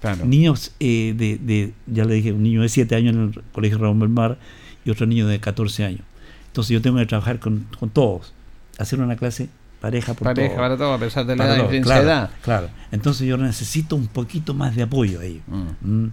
[0.03, 0.25] Claro.
[0.25, 3.77] Niños eh, de, de, ya le dije, un niño de 7 años en el colegio
[3.77, 4.37] Ramón Belmar
[4.85, 6.01] y otro niño de 14 años.
[6.47, 8.33] Entonces yo tengo que trabajar con, con todos,
[8.77, 9.47] hacer una clase
[9.79, 10.59] pareja por Pareja todos.
[10.61, 12.29] para todo, a pesar de la edad, claro, edad.
[12.41, 12.69] claro.
[12.91, 15.41] Entonces yo necesito un poquito más de apoyo ahí.
[15.47, 15.61] Mm.
[16.05, 16.11] Mm.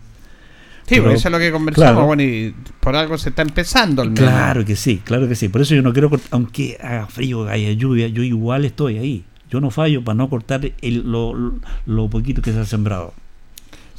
[0.86, 2.06] Sí, Pero- porque eso es lo que conversamos, claro.
[2.06, 4.18] bueno, y por algo se está empezando menos.
[4.18, 5.48] Claro que sí, claro que sí.
[5.48, 9.24] Por eso yo no quiero, aunque haga frío, haya lluvia, yo igual estoy ahí.
[9.50, 11.54] Yo no fallo para no cortar el- lo-
[11.86, 13.14] lo poquito que se ha sembrado.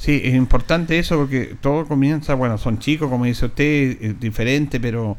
[0.02, 4.80] Sí, es importante eso porque todo comienza, bueno, son chicos, como dice usted, es diferente,
[4.80, 5.16] pero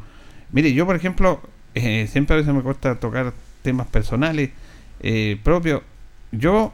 [0.52, 1.40] mire, yo por ejemplo,
[1.74, 4.50] eh, siempre a veces me cuesta tocar temas personales
[5.00, 5.84] eh, propios.
[6.34, 6.74] Yo,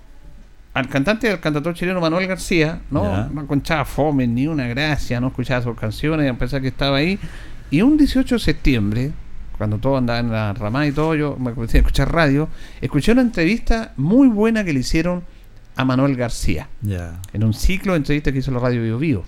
[0.74, 5.28] al cantante al cantautor chileno Manuel García, no, no encontraba fome ni una gracia, no
[5.28, 7.20] escuchaba sus canciones, a pesar que estaba ahí.
[7.70, 9.12] Y un 18 de septiembre,
[9.56, 12.50] cuando todo andaba en la ramada y todo, yo me comencé a escuchar radio,
[12.82, 15.22] escuché una entrevista muy buena que le hicieron
[15.80, 16.68] a Manuel García
[17.32, 19.24] en un ciclo de entrevistas que hizo la radio Bio Vivo.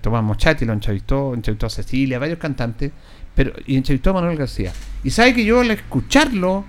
[0.00, 2.90] Tomás Mochati lo entrevistó, entrevistó a Cecilia, varios cantantes,
[3.34, 4.72] pero y entrevistó a Manuel García.
[5.04, 6.64] Y sabe que yo al escucharlo,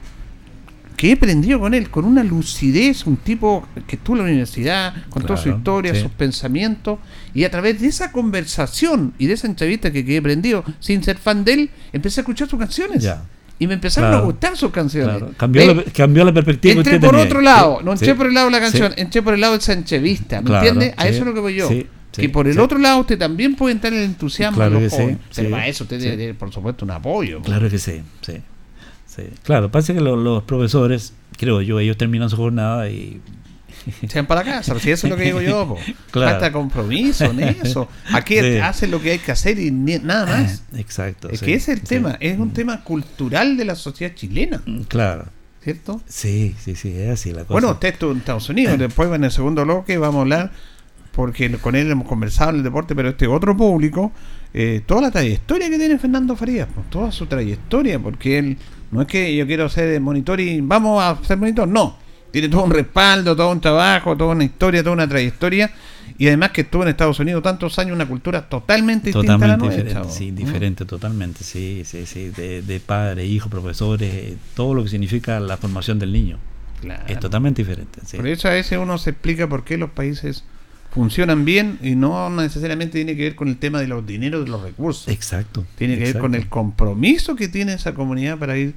[0.98, 4.94] que he aprendido con él, con una lucidez, un tipo que estuvo en la universidad,
[5.10, 6.02] con toda su Claro, historia, sí.
[6.02, 7.00] sus pensamientos,
[7.34, 11.02] y a través de esa conversación y de esa entrevista que, que he aprendido, sin
[11.02, 13.04] ser fan de él, empecé a escuchar sus canciones.
[13.58, 15.18] Y me empezaron Claro, a gustar sus canciones.
[15.18, 15.34] Claro.
[15.38, 17.26] Cambió, la, cambió la perspectiva que entré usted por tenía.
[17.26, 18.14] otro lado, no entré sí.
[18.14, 19.02] por el lado de la canción, Sí.
[19.02, 20.94] entré por el lado del sanchevista, ¿me Claro, entiende?
[20.98, 21.70] A sí, eso es lo que voy yo.
[22.12, 24.90] que por el otro lado usted también puede entrar en el entusiasmo de los que
[24.90, 25.18] jóvenes.
[25.36, 27.42] Pero para eso usted tener, por supuesto, un apoyo.
[27.42, 28.42] Claro que sí, sí.
[29.06, 29.24] sí.
[29.44, 33.22] Claro, pasa que lo- los profesores, creo yo, ellos terminan su jornada y
[34.10, 35.68] Sean para casa, si eso es lo que digo yo.
[35.68, 35.78] po.
[36.12, 36.32] Claro.
[36.32, 37.88] Falta compromiso en eso.
[38.14, 38.58] Aquí Sí.
[38.58, 40.64] hacen lo que hay que hacer y ni- nada más.
[40.76, 41.30] Exacto.
[41.30, 41.88] Es sí, que ese es el sí.
[41.96, 42.54] tema, es un Mm.
[42.54, 45.26] tema cultural de la sociedad chilena, Claro.
[45.64, 46.02] ¿cierto?
[46.08, 47.54] Sí, sí, sí, es así la cosa.
[47.54, 50.52] Bueno, usted estuvo en Estados Unidos, después en el segundo bloque vamos a hablar,
[51.12, 54.12] porque con él hemos conversado en el deporte, pero este otro público,
[54.54, 58.58] eh, toda la trayectoria que tiene Fernando Farías, pues, toda su trayectoria, porque él
[58.92, 61.98] no es que yo quiero ser monitor y vamos a ser monitor, no,
[62.42, 65.72] tiene todo un respaldo, todo un trabajo, toda una historia, toda una trayectoria,
[66.18, 69.58] y además que estuvo en Estados Unidos tantos años, una cultura totalmente distinta a la
[69.58, 70.02] Totalmente nuestra.
[70.02, 70.36] diferente, sí, ¿Mm?
[70.36, 75.40] diferente, totalmente, sí, sí, sí, de, de padre, hijo, profesores, eh, todo lo que significa
[75.40, 76.38] la formación del niño.
[76.82, 77.04] Claro.
[77.08, 78.18] Es totalmente diferente, sí.
[78.18, 80.44] Por eso a veces uno se explica por qué los países
[80.94, 84.52] funcionan bien y no necesariamente tiene que ver con el tema de los dineros, de
[84.52, 85.08] los recursos.
[85.10, 85.66] Exacto.
[85.78, 88.74] Tiene que ver con el compromiso que tiene esa comunidad para ir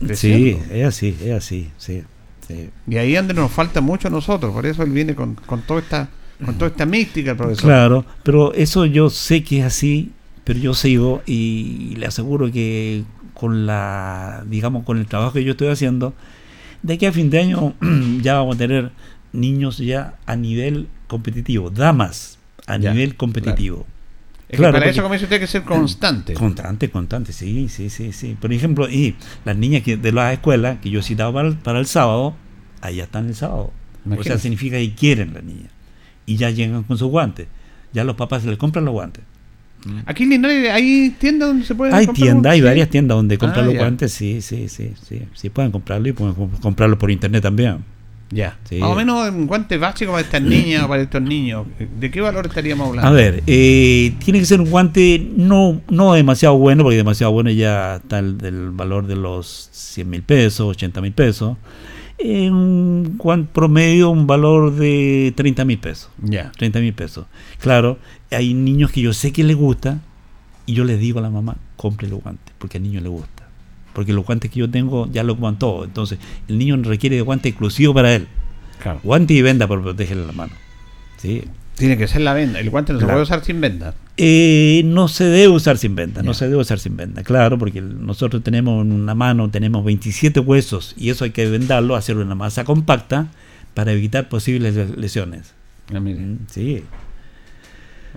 [0.00, 0.64] Sí, creciendo.
[0.74, 2.02] es así, es así, sí.
[2.50, 2.70] Sí.
[2.88, 4.52] Y ahí donde nos falta mucho a nosotros.
[4.52, 6.08] Por eso él viene con, con toda esta
[6.44, 7.64] con toda esta mística, el profesor.
[7.64, 10.12] Claro, pero eso yo sé que es así,
[10.44, 15.52] pero yo sigo y le aseguro que con la, digamos, con el trabajo que yo
[15.52, 16.14] estoy haciendo,
[16.82, 17.74] de aquí a fin de año
[18.22, 18.90] ya vamos a tener
[19.32, 23.86] niños ya a nivel competitivo, damas a Ya, nivel competitivo.
[24.50, 26.34] Es que Claro, para eso, como dice usted, hay que ser constante.
[26.34, 28.36] Constante, constante, sí, sí, sí, sí.
[28.40, 31.78] Por ejemplo, y las niñas que de las escuelas que yo citaba para el, para
[31.78, 32.34] el sábado,
[32.80, 33.72] allá están el sábado.
[34.18, 35.70] O sea, significa que quieren las niñas.
[36.26, 37.46] Y ya llegan con sus guantes.
[37.92, 39.22] Ya los papás se les compran los guantes.
[40.04, 43.38] Aquí en Linares hay tiendas donde se puede Hay comprar tiendas, hay varias tiendas donde
[43.38, 43.80] compran Ah, los ya.
[43.80, 45.22] guantes, sí, sí, sí, sí.
[45.32, 47.78] Sí, pueden comprarlo y pueden comp- comprarlo por internet también.
[48.30, 48.58] Ya.
[48.64, 48.78] Sí.
[48.78, 51.66] Más o menos un guante básico para estas niñas o para estos niños.
[51.98, 53.08] ¿De qué valor estaríamos hablando?
[53.08, 57.50] A ver, eh, tiene que ser un guante no, no demasiado bueno, porque demasiado bueno
[57.50, 61.56] ya está el del valor de los 100 mil pesos, 80 mil pesos.
[62.18, 66.10] Eh, un guante promedio, un valor de 30 mil pesos.
[66.22, 66.52] Ya.
[66.52, 67.26] 30 mil pesos.
[67.58, 67.98] Claro,
[68.30, 70.00] hay niños que yo sé que les gusta
[70.66, 73.39] y yo les digo a la mamá, compre los guantes, porque al niño le gusta.
[73.92, 75.84] Porque los guantes que yo tengo ya lo ocupan todo.
[75.84, 78.26] Entonces, el niño requiere de guantes exclusivos para él.
[78.82, 79.00] Claro.
[79.02, 80.52] Guante y venda para protegerle la mano.
[81.18, 81.42] Sí.
[81.76, 82.60] Tiene que ser la venda.
[82.60, 83.94] El guante no se puede usar sin venda.
[84.16, 87.80] Eh, no se debe usar sin venda, no se debe usar sin venda, claro, porque
[87.80, 92.26] nosotros tenemos en una mano, tenemos 27 huesos y eso hay que vendarlo, hacerlo en
[92.26, 93.28] una masa compacta
[93.72, 95.54] para evitar posibles le- lesiones.
[95.94, 96.00] Ah.
[96.00, 96.82] Mm, Sí,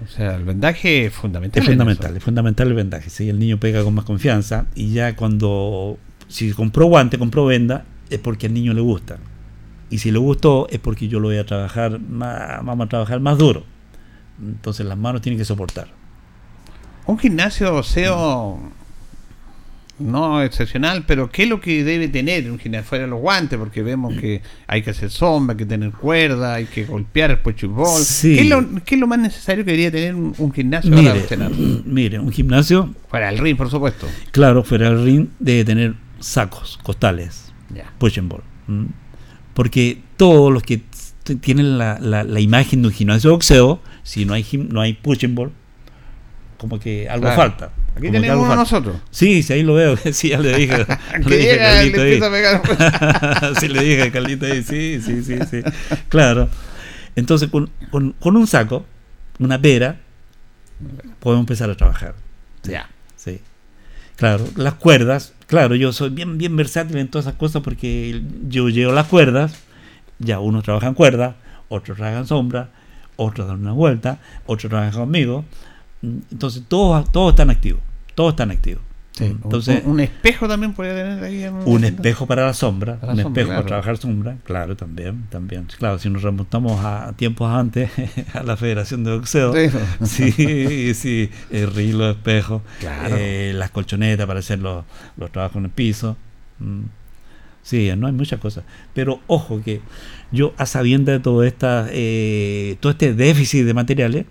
[0.02, 1.62] O sea, el vendaje es fundamental.
[1.62, 3.10] es en fundamental, es fundamental el vendaje.
[3.10, 7.86] Si el niño pega con más confianza y ya cuando, si compró guante, compró venda,
[8.10, 9.18] es porque al niño le gusta.
[9.90, 13.20] Y si le gustó, es porque yo lo voy a trabajar más, vamos a trabajar
[13.20, 13.64] más duro.
[14.42, 15.88] Entonces las manos tienen que soportar.
[17.06, 18.60] Un gimnasio boxeo
[20.04, 23.58] no excepcional, pero ¿qué es lo que debe tener un gimnasio fuera de los guantes?
[23.58, 27.40] Porque vemos que hay que hacer sombra, hay que tener cuerda, hay que golpear el
[27.40, 28.02] pochibol.
[28.04, 28.36] Sí.
[28.36, 31.02] ¿Qué, es lo, qué es lo más necesario que debería tener un, un gimnasio para
[31.02, 31.52] Mire, entrenar?
[31.86, 34.08] mire, un gimnasio Fuera del ring, por supuesto.
[34.32, 37.52] Claro, fuera del ring debe tener sacos, costales,
[38.24, 38.42] ball.
[38.68, 38.88] ¿m?
[39.54, 40.82] Porque todos los que
[41.42, 44.94] tienen la, la- la imagen de un gimnasio de boxeo, si no hay no hay
[44.94, 45.52] push and ball,
[46.58, 47.38] como que algo Claro.
[47.42, 47.72] falta.
[47.96, 48.96] Aquí tenemos uno nosotros.
[49.12, 49.96] Sí, sí, ahí lo veo.
[50.12, 50.86] Sí, ya le dije.
[50.86, 52.32] Que le dije llega y le Carlito ahí.
[52.56, 53.56] a pegar.
[53.60, 54.64] sí, le dije a Carlito ahí.
[54.64, 55.62] Sí, sí, sí, sí.
[56.10, 56.50] Claro.
[57.16, 58.86] Entonces, con, con- con un saco,
[59.40, 59.98] una pera,
[61.20, 62.16] podemos empezar a trabajar.
[62.64, 62.90] Ya.
[63.16, 63.40] Sí.
[64.16, 68.70] Claro, las cuerdas, claro, yo soy bien, bien versátil en todas esas cosas porque yo
[68.70, 69.56] llevo las cuerdas,
[70.20, 71.36] ya unos trabajan cuerda,
[71.68, 72.70] otros trabajan sombra,
[73.16, 75.46] otros dan una vuelta, otros trabajan conmigo.
[76.04, 77.82] Entonces todos, todos están activos,
[78.16, 78.82] todos están activos.
[79.16, 81.44] Sí, Entonces, un, un espejo también puede tener ahí.
[81.44, 83.60] en un espejo para la sombra, Para un sombra, espejo claro.
[83.62, 85.68] para trabajar sombra, claro, también, también.
[85.78, 87.92] Claro, si nos remontamos a tiempos antes,
[88.34, 90.32] a la Federación de Boxeo, Sí.
[90.32, 93.16] Sí, sí, el río, los espejos, Claro.
[93.20, 94.84] eh, las colchonetas para hacer los,
[95.16, 96.18] los trabajos en el piso.
[96.58, 96.82] Mm.
[97.62, 98.64] Sí, no hay muchas cosas.
[98.96, 99.80] Pero ojo que
[100.32, 104.26] yo, a sabiendas de todo, esta, eh, todo este déficit de materiales,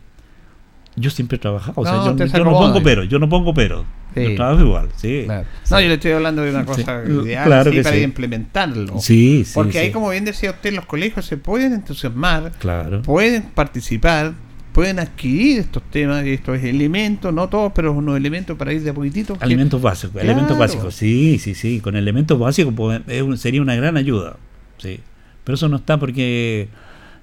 [0.96, 1.72] yo siempre he trabajado.
[1.76, 3.84] O sea, No, yo, no pongo pero, yo no pongo pero.
[4.14, 4.22] Sí.
[4.24, 5.22] Yo trabajo igual, sí.
[5.24, 5.46] Claro.
[5.62, 5.72] Sí.
[5.74, 8.98] No, yo le estoy hablando de una cosa Sí, ideal claro que para implementarlo.
[9.00, 9.52] Sí, sí.
[9.54, 13.00] Porque ahí, como bien decía usted, los colegios se pueden entusiasmar, Claro.
[13.02, 14.34] pueden participar,
[14.74, 18.90] pueden adquirir estos temas y estos elementos, no todos, pero unos elementos para ir de
[18.90, 19.36] a poquitito.
[19.40, 20.28] Alimentos básicos, Claro.
[20.28, 23.00] elementos básicos, sí, sí, sí, con elementos básicos pues,
[23.40, 24.36] sería una gran ayuda,
[24.76, 25.00] sí.
[25.44, 26.68] Pero eso no está porque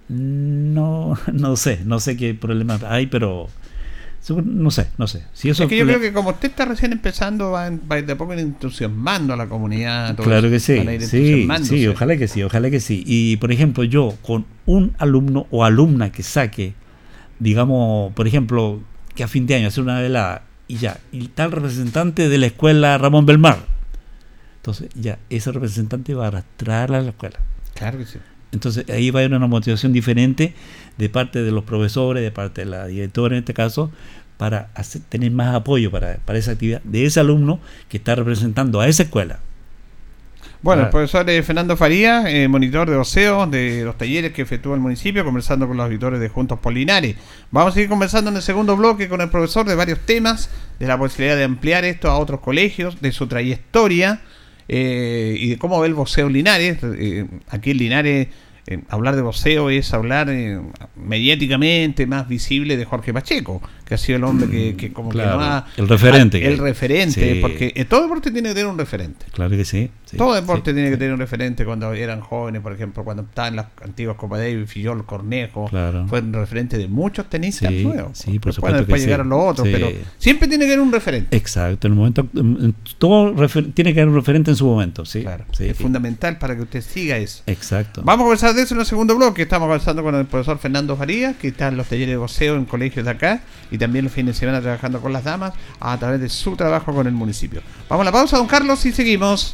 [0.09, 3.47] no, no sé, no sé qué problema hay, pero
[4.35, 5.23] no sé, no sé.
[5.33, 8.15] Si eso Es que yo creo que como usted está recién empezando, va, va de
[8.15, 10.15] poco entusiasmando a la comunidad.
[10.15, 10.51] todo Claro eso.
[10.51, 13.03] que sí, sí, sí, ojalá que sí, ojalá que sí.
[13.05, 16.73] Y por ejemplo, yo con un alumno o alumna que saque,
[17.39, 18.81] digamos, por ejemplo,
[19.15, 22.47] que a fin de año hacer una velada y ya, y tal representante de la
[22.47, 23.59] escuela Ramón Belmar,
[24.57, 27.39] entonces ya, ese representante va a arrastrar a la escuela.
[27.73, 28.19] Claro que sí.
[28.51, 30.53] Entonces ahí va a haber una motivación diferente
[30.97, 33.91] de parte de los profesores, de parte de la directora en este caso,
[34.37, 37.59] para hacer- tener más apoyo para, para esa actividad de ese alumno
[37.89, 39.39] que está representando a esa escuela.
[40.61, 40.91] Bueno, el Claro.
[41.07, 45.23] profesor eh, Fernando Faría, eh, monitor de oceo de los talleres que efectúa el municipio,
[45.23, 47.15] conversando con los auditores de Juntos Polinares.
[47.51, 50.87] Vamos a seguir conversando en el segundo bloque con el profesor de varios temas, de
[50.87, 54.19] la posibilidad de ampliar esto a otros colegios, de su trayectoria
[54.69, 56.77] eh, y de cómo ve el voceo Linares.
[56.83, 58.27] Eh, aquí en Linares,
[58.71, 60.59] eh, hablar de voceo es hablar eh,
[60.95, 65.31] mediáticamente más visible de Jorge Pacheco, que ha sido el hombre que, que como Claro,
[65.31, 67.39] que no ha- el referente El referente, Sí.
[67.41, 69.25] porque en todo deporte tiene que tener un referente.
[69.31, 69.89] Claro que sí.
[70.05, 73.23] sí, Todo deporte sí, tiene que tener un referente cuando eran jóvenes, por ejemplo, cuando
[73.23, 76.07] estaban las antiguas Copa Davis, Fillol, Cornejo, Claro.
[76.07, 78.17] fueron referentes de muchos tenistas Sí, nuevos.
[78.17, 81.35] sí, por Después, supuesto después llegaron los otros, pero siempre tiene que haber un referente.
[81.35, 84.65] Exacto, en el momento, en- en- todo refer- tiene que haber un referente en su
[84.65, 85.21] momento, sí.
[85.21, 87.41] Claro, es fundamental para que usted siga eso.
[87.47, 88.01] Exacto.
[88.03, 89.43] Vamos a conversar de eso en el segundo bloque.
[89.43, 92.65] Estamos conversando con el profesor Fernando Farías, que está en los talleres de voceo en
[92.65, 93.41] colegios de acá
[93.71, 96.93] y también los fines de semana trabajando con las damas a través de su trabajo
[96.93, 97.61] con el municipio.
[97.87, 99.53] Vamos a la pausa, don Carlos, y seguimos.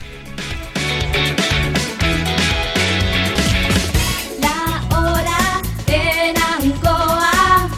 [4.41, 7.69] La hora en Ancoa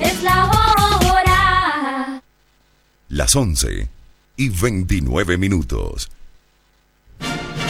[0.00, 2.22] es la hora.
[3.08, 3.88] Las 11
[4.36, 6.10] y 29 minutos.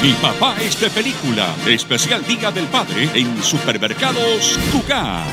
[0.02, 1.54] Mi papá es de película.
[1.66, 5.26] Especial Día del Padre en Supermercados Cuca.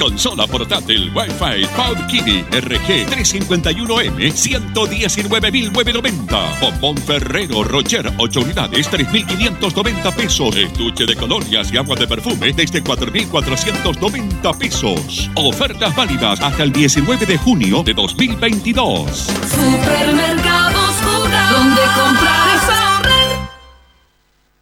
[0.00, 6.58] Consola portátil Wi-Fi Power Kiddy RG 351M 119.990.
[6.58, 10.56] Bombón Ferrero Rocher 8 unidades 3.590 pesos.
[10.56, 15.28] Estuche de colonias y agua de perfume desde 4.490 pesos.
[15.34, 19.10] Ofertas válidas hasta el 19 de junio de 2022.
[19.10, 22.83] Supermercados Juga, donde comprar.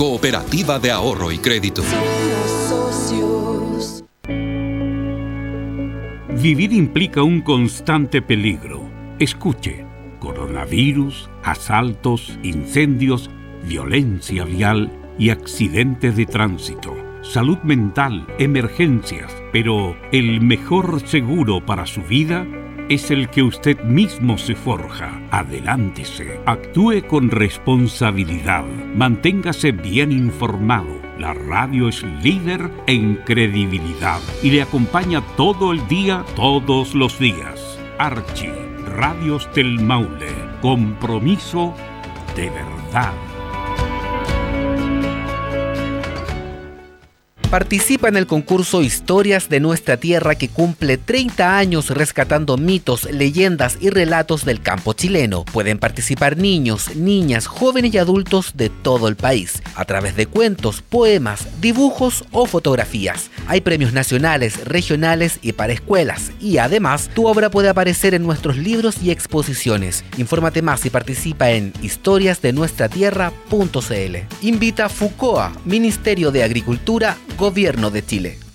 [0.00, 1.82] cooperativa de ahorro y crédito.
[6.42, 8.80] Vivir implica un constante peligro.
[9.18, 9.84] Escuche,
[10.18, 13.28] coronavirus, asaltos, incendios,
[13.68, 19.36] violencia vial y accidentes de tránsito, salud mental, emergencias.
[19.52, 22.46] Pero el mejor seguro para su vida
[22.90, 25.22] es el que usted mismo se forja.
[25.30, 28.64] Adelántese, actúe con responsabilidad,
[28.96, 31.00] manténgase bien informado.
[31.16, 37.78] La radio es líder en credibilidad y le acompaña todo el día, todos los días.
[37.98, 38.52] Archie,
[38.96, 41.72] Radios del Maule, compromiso
[42.34, 43.29] de verdad.
[47.50, 53.76] Participa en el concurso Historias de nuestra tierra que cumple 30 años rescatando mitos, leyendas
[53.80, 55.44] y relatos del campo chileno.
[55.46, 60.80] Pueden participar niños, niñas, jóvenes y adultos de todo el país a través de cuentos,
[60.80, 63.32] poemas, dibujos o fotografías.
[63.48, 68.58] Hay premios nacionales, regionales y para escuelas y además tu obra puede aparecer en nuestros
[68.58, 70.04] libros y exposiciones.
[70.18, 74.16] Infórmate más y participa en historiasdenuestratierra.cl.
[74.42, 78.49] Invita FUCOA, Ministerio de Agricultura, Gobierno de Chile.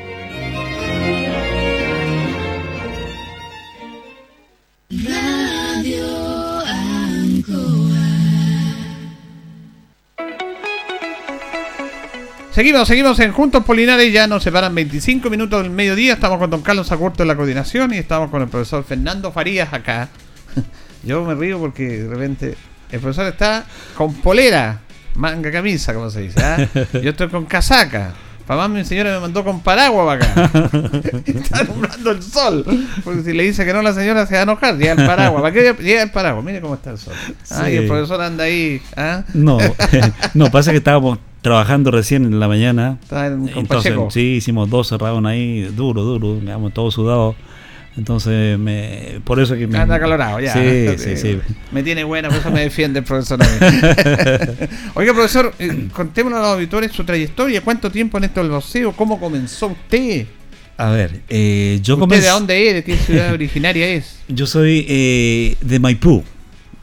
[12.61, 16.61] Seguimos, seguimos en Juntos Polinares, ya nos separan 25 minutos del mediodía, estamos con don
[16.61, 20.09] Carlos Agurto en la coordinación y estamos con el profesor Fernando Farías acá.
[21.03, 22.55] Yo me río porque de repente
[22.91, 24.81] el profesor está con polera,
[25.15, 26.39] manga camisa, como se dice.
[26.39, 26.67] ¿ah?
[27.01, 28.13] Yo estoy con casaca.
[28.45, 30.69] Papá, mi señora me mandó con paraguas para acá.
[31.25, 32.63] está alumbrando el sol.
[33.03, 34.77] Porque si le dice que no, la señora se va a enojar.
[34.77, 35.41] Llega el paraguas.
[35.41, 36.45] ¿Para qué llega el paraguas?
[36.45, 37.15] Mire cómo está el sol.
[37.49, 37.71] Ah, Sí.
[37.71, 38.79] y el profesor anda ahí.
[38.95, 39.23] ¿ah?
[39.33, 39.57] No,
[40.35, 42.97] no, pasa que estábamos trabajando recién en la mañana.
[43.11, 47.35] En- Entonces, sí, hicimos dos cerrados ahí, duro, duro, digamos, todos sudados.
[47.97, 49.77] Entonces, me, por eso que me.
[49.77, 50.53] Anda acalorado, ya.
[50.53, 51.39] Sí, sí, sí.
[51.73, 53.37] Me tiene buena, por eso me defiende el profesor.
[54.95, 57.61] Oiga, profesor, eh, contémonos a los auditores su trayectoria.
[57.61, 58.93] ¿Cuánto tiempo en esto del boxeo?
[58.93, 60.25] ¿Cómo comenzó usted?
[60.77, 62.25] A ver, eh, yo ¿Usted comencé.
[62.25, 62.73] de dónde es?
[62.75, 64.19] ¿De qué ciudad originaria es?
[64.29, 66.23] Yo soy eh, de Maipú.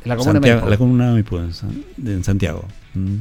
[0.05, 0.71] La comuna de Santiago- Maipú.
[0.71, 1.39] La comuna de Maipú,
[1.97, 2.65] de- en Santiago.
[2.95, 3.17] Mm.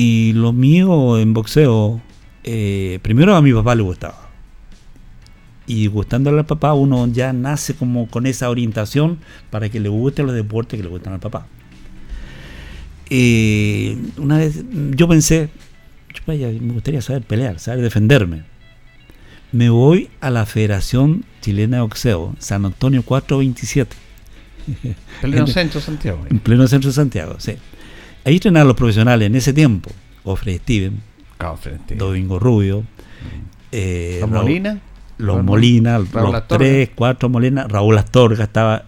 [0.00, 2.00] Y lo mío en boxeo,
[2.44, 4.30] eh, primero a mi papá le gustaba.
[5.66, 9.18] Y gustándole al papá, uno ya nace como con esa orientación
[9.50, 11.48] para que le gusten los deportes que le gustan al papá.
[13.10, 15.48] Eh, una vez yo pensé,
[16.12, 18.44] "Chupa, vaya, me gustaría saber pelear, saber defenderme.
[19.50, 23.96] Me voy a la Federación Chilena de Boxeo, San Antonio 427.
[25.22, 26.24] Pleno centro, Santiago.
[26.30, 27.56] En pleno centro de Santiago, sí.
[28.24, 29.90] Ahí entrenaban los profesionales en ese tiempo.
[30.24, 31.00] Ofre Steven,
[31.96, 32.84] Domingo Rubio,
[33.72, 34.78] eh, ¿Los Raúl- Molina?
[35.18, 38.84] Los Raúl- Molina, Raúl los tres, cuatro Molina, Raúl Astorga estaba.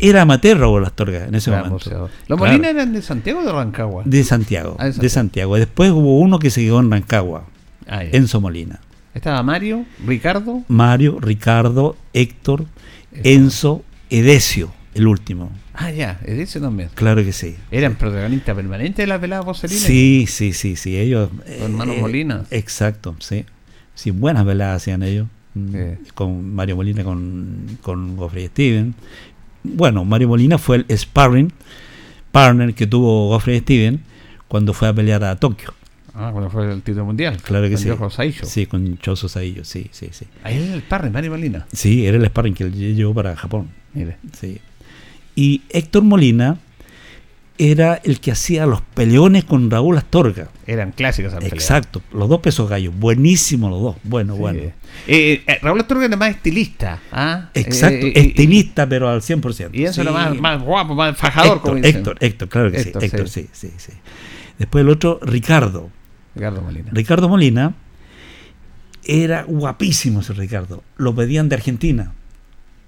[0.00, 1.84] Era amateur Raúl Astorga en ese Gran momento.
[1.84, 2.10] boxeador.
[2.28, 2.52] ¿Los Claro.
[2.52, 4.02] Molina eran de Santiago o de Rancagua?
[4.06, 5.56] De Santiago, Ah, de de Santiago.
[5.56, 7.44] Después hubo uno que se quedó en Rancagua,
[7.88, 8.04] Ah.
[8.04, 8.80] Enzo Molina.
[9.14, 10.62] Estaba Mario, Ricardo.
[10.68, 12.66] Mario, Ricardo, Héctor,
[13.24, 15.50] Enzo, Edesio, el último.
[15.74, 16.90] Ah, ya, es ese también.
[16.94, 17.56] Claro que sí.
[17.70, 19.80] ¿Eran protagonistas permanentes de la pelada porcelina?
[19.80, 20.96] Sí, sí, sí, sí.
[20.98, 21.30] Ellos.
[21.46, 22.44] Los hermanos eh, Molina.
[22.50, 23.44] Exacto, sí.
[23.94, 25.26] Sí, buenas veladas hacían ellos.
[25.54, 26.10] Mm, Sí.
[26.14, 28.94] Con Mario Molina, con, con Goffrey Steven.
[29.64, 31.52] Bueno, Mario Molina fue el sparring
[32.30, 34.00] partner que tuvo Goffrey Steven
[34.46, 35.74] cuando fue a pelear a Tokio.
[36.14, 37.36] Ah, cuando fue el título mundial.
[37.42, 37.84] Claro que Con sí.
[37.84, 38.44] Diogo Saillo.
[38.44, 40.26] Sí, con Choso Saillo, sí, sí, sí.
[40.42, 41.66] Ahí era el parre, Mario Molina.
[41.72, 43.68] Sí, era el sparring que él llevó para Japón.
[43.94, 44.16] Mire.
[44.38, 44.58] Sí.
[45.40, 46.58] Y Héctor Molina
[47.58, 50.48] era el que hacía los peleones con Raúl Astorga.
[50.66, 51.62] Eran clásicas esas peleas.
[51.62, 54.40] Exacto, los dos pesos gallos, buenísimos los dos, bueno, Sí.
[54.40, 54.60] bueno.
[55.06, 56.98] Eh, eh, Raúl Astorga era más estilista.
[57.12, 57.50] ¿ah?
[57.54, 59.70] Exacto, Eh, eh, estilista, pero al 100%.
[59.78, 60.00] Y eso Sí.
[60.00, 61.96] era más, más guapo, más fajador, como Héctor, dicen.
[62.00, 63.48] Héctor, Héctor, claro que Héctor, sí, Héctor, sí.
[63.52, 63.92] sí, sí, sí.
[64.58, 65.88] Después el otro, Ricardo.
[66.34, 66.90] Ricardo Molina.
[66.92, 67.74] Ricardo Molina
[69.04, 70.82] era guapísimo ese Ricardo.
[70.96, 72.12] Lo pedían de Argentina.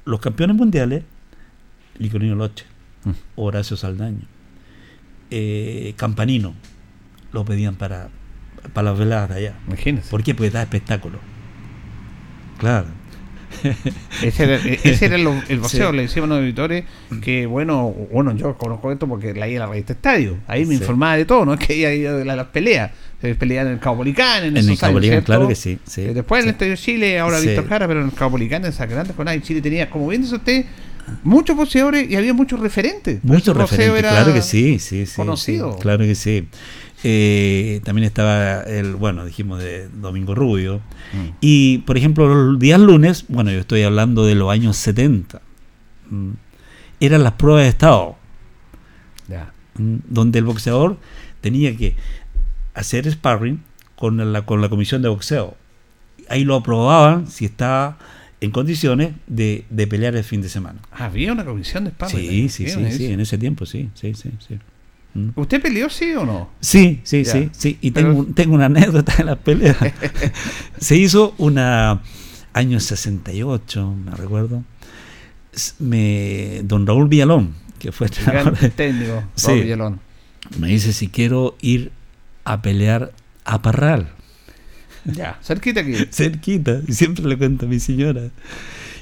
[0.04, 1.04] Los campeones mundiales,
[2.00, 2.64] Licorino Loche,
[3.04, 3.10] Mm.
[3.36, 4.26] Horacio Saldaño,
[5.30, 6.54] eh, Campanino,
[7.32, 8.08] lo pedían para,
[8.74, 9.54] para las veladas de allá.
[9.68, 10.10] Imagínese.
[10.10, 10.34] ¿Por qué?
[10.34, 11.18] Porque da espectáculo.
[12.58, 12.86] Claro.
[14.22, 15.24] Ese era, e- ese era el
[15.60, 15.96] boxeo, Sí.
[15.96, 16.84] le decíamos a los editores
[17.20, 20.36] que, bueno, bueno, yo conozco esto porque leí la revista Estadio.
[20.46, 20.80] Ahí me Sí.
[20.80, 21.54] informaba de todo, ¿no?
[21.54, 22.92] Es que iba iba de la- las peleas.
[23.20, 26.42] Se peleaban en el Caupolicán, en, En el Caupolicán, claro que sí, sí, Eh, Después
[26.42, 26.52] en el.
[26.54, 27.40] Estadio Chile, ahora.
[27.40, 30.22] Víctor Jara, pero en el Caupolicán, en esas grandes con ahí Chile tenía, como bien
[30.22, 30.64] dice usted,
[31.22, 33.22] muchos boxeadores y había muchos referentes.
[33.24, 35.16] Muchos referentes, era claro que sí, sí, sí.
[35.16, 35.74] Conocido.
[35.74, 36.48] sí, claro que sí.
[37.02, 40.80] Eh, también estaba el, bueno, dijimos de Domingo Rubio.
[41.12, 41.28] Mm.
[41.40, 45.40] Y, por ejemplo, los días lunes, bueno, yo estoy hablando de los años 70,
[46.10, 46.30] mm,
[47.00, 48.16] eran las pruebas de estado,
[49.76, 50.98] mm, donde el boxeador
[51.40, 51.96] tenía que
[52.74, 53.62] hacer sparring
[53.96, 55.56] con la, con la comisión de boxeo.
[56.28, 57.96] Ahí lo aprobaban si estaba
[58.40, 60.80] en condiciones de, de pelear el fin de semana.
[60.92, 62.20] Ah, Había una comisión de sparring.
[62.20, 63.12] Sí, sí, Bien, sí, sí, dice.
[63.12, 64.58] en ese tiempo, sí, sí, sí, sí.
[65.12, 65.30] Mm.
[65.34, 66.50] ¿Usted peleó sí o no?
[66.60, 67.32] Sí, sí, Ya.
[67.32, 67.78] sí, sí.
[67.80, 69.76] Y Pero- tengo, tengo una anécdota de las peleas.
[70.78, 72.00] Se hizo una
[72.52, 74.62] año 68, me recuerdo.
[75.78, 79.48] Me, don Raúl Villalón, que fue El gran técnico, Sí.
[79.48, 80.00] Raúl Villalón.
[80.58, 81.90] me dice si quiero ir
[82.44, 83.12] a pelear
[83.44, 84.12] a Parral,
[85.04, 85.94] Ya, cerquita aquí.
[86.10, 86.80] cerquita.
[86.86, 88.22] Y siempre le cuento a mi señora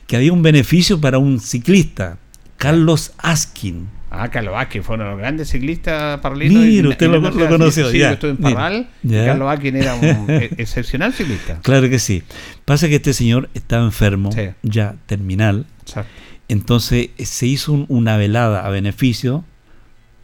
[0.06, 2.18] que había un beneficio para un ciclista,
[2.56, 3.88] Carlos Askin.
[4.10, 6.62] Ah, Carlos Vázquez fue uno de los grandes ciclistas paralinos.
[6.64, 8.88] Mira, y- usted y lo- lo conoció, Sí, ya, yo estuve en mira, Parral.
[9.02, 9.26] y ya.
[9.26, 11.60] Carlos Vázquez era un eh, excepcional ciclista.
[11.62, 12.22] Claro que sí.
[12.64, 14.48] Pasa que este señor estaba enfermo, Sí.
[14.62, 15.66] ya terminal.
[15.82, 16.10] Exacto.
[16.48, 19.44] Entonces eh, se hizo un- una velada a beneficio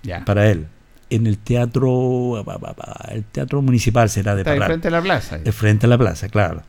[0.03, 0.25] Ya.
[0.25, 0.67] para él
[1.11, 2.45] en el teatro,
[3.11, 5.39] el teatro municipal será de Está Parral, frente a la plaza.
[5.39, 6.63] de frente a la plaza, claro.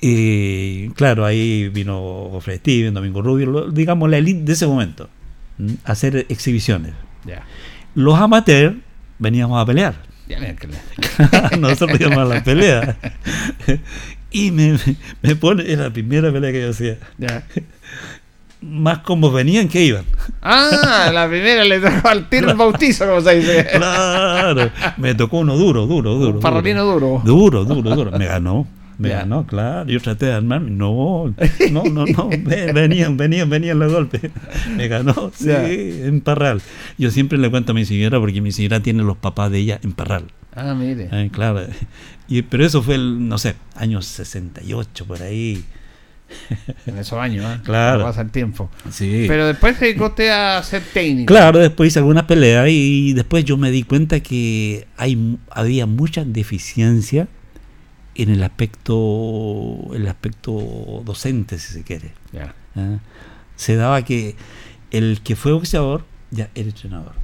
[0.00, 5.08] Y claro, ahí vino Gofre Steven, Domingo Rubio, digamos la elite de ese momento,
[5.84, 6.92] hacer exhibiciones.
[7.94, 8.76] Los amateurs
[9.18, 9.94] veníamos a pelear.
[11.60, 12.96] Nosotros íbamos a la pelea.
[14.30, 14.76] y me,
[15.22, 16.98] me pone, era la primera pelea que yo hacía.
[18.62, 20.04] Más como venían que iban.
[20.40, 23.66] Ah, la primera le tocó al tiro el bautizo, como se dice.
[23.74, 26.34] Claro, me tocó uno duro, duro, duro.
[26.36, 27.20] Un parralino duro.
[27.24, 28.10] Duro, duro, duro.
[28.18, 28.66] Me ganó.
[28.98, 29.90] Me ganó, claro.
[29.90, 30.70] Yo traté de armarme.
[30.70, 31.34] No,
[31.72, 32.28] no, no, no.
[32.38, 34.30] Ve- Venían, venían, venían los golpes.
[34.76, 36.62] Me ganó, sí, en Parral.
[36.98, 39.80] Yo siempre le cuento a mi señora porque mi señora tiene los papás de ella
[39.82, 40.26] en Parral.
[40.54, 41.08] Ah, mire.
[41.10, 41.62] Eh, claro.
[42.28, 45.64] Y, pero eso fue el, no sé, años 68 por ahí.
[46.86, 47.60] En esos años, ¿eh?
[47.64, 48.04] Claro.
[48.04, 48.70] Pasa el tiempo.
[48.90, 49.24] Sí.
[49.28, 51.32] Pero después se dedicó usted a ser técnico.
[51.32, 56.24] Claro, después hice algunas peleas y después yo me di cuenta que hay había mucha
[56.24, 57.28] deficiencia
[58.14, 62.12] en el aspecto el aspecto docente, si se quiere.
[62.76, 62.98] ¿ah?
[63.56, 64.36] Se daba que
[64.90, 67.14] el que fue boxeador ya era entrenador,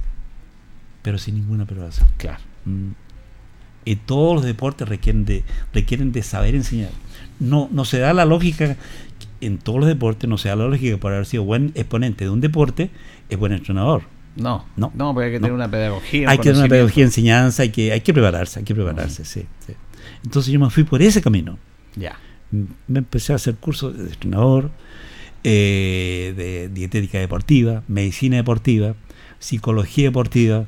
[1.01, 2.07] pero sin ninguna aprobación.
[2.17, 2.39] Claro.
[2.65, 2.91] Mm.
[3.85, 5.43] Y todos los deportes requieren de,
[5.73, 6.91] requieren de saber enseñar.
[7.39, 8.75] No, no se da la lógica,
[9.41, 12.29] en todos los deportes no se da la lógica por haber sido buen exponente de
[12.29, 12.89] un deporte
[13.29, 14.03] es buen entrenador.
[14.35, 14.91] No, No.
[14.95, 15.47] no, porque hay que No.
[15.47, 16.21] tener una pedagogía.
[16.23, 18.75] un Hay que tener una pedagogía de enseñanza, hay que, hay que prepararse, hay que
[18.75, 19.73] prepararse, sí, sí.
[20.23, 21.57] Entonces yo me fui por ese camino.
[21.95, 22.17] Ya.
[22.51, 24.71] Me empecé a hacer cursos de entrenador,
[25.43, 28.95] eh, de dietética deportiva, medicina deportiva,
[29.39, 30.65] psicología deportiva.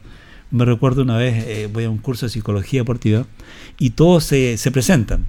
[0.52, 3.26] Me recuerdo una vez, eh, voy a un curso de psicología deportiva
[3.80, 5.28] y todos se, se presentan.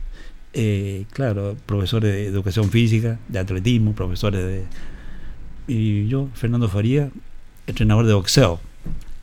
[0.55, 4.65] Eh, claro, profesores de educación física, de atletismo, profesores de,
[5.67, 7.11] y yo, Fernando Faría,
[7.67, 8.61] entrenador de boxeo.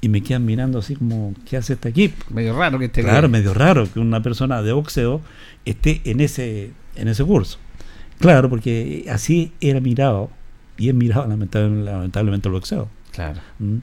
[0.01, 2.13] Y me quedan mirando así como, ¿qué hace este aquí?
[2.29, 5.21] Medio raro que esté Claro, medio raro que una persona de boxeo
[5.65, 7.59] esté en ese, en ese curso.
[8.19, 10.31] Claro, porque así era mirado,
[10.77, 12.89] y es mirado lamentable- lamentablemente el boxeo.
[13.11, 13.39] Claro.
[13.59, 13.77] ¿Mm?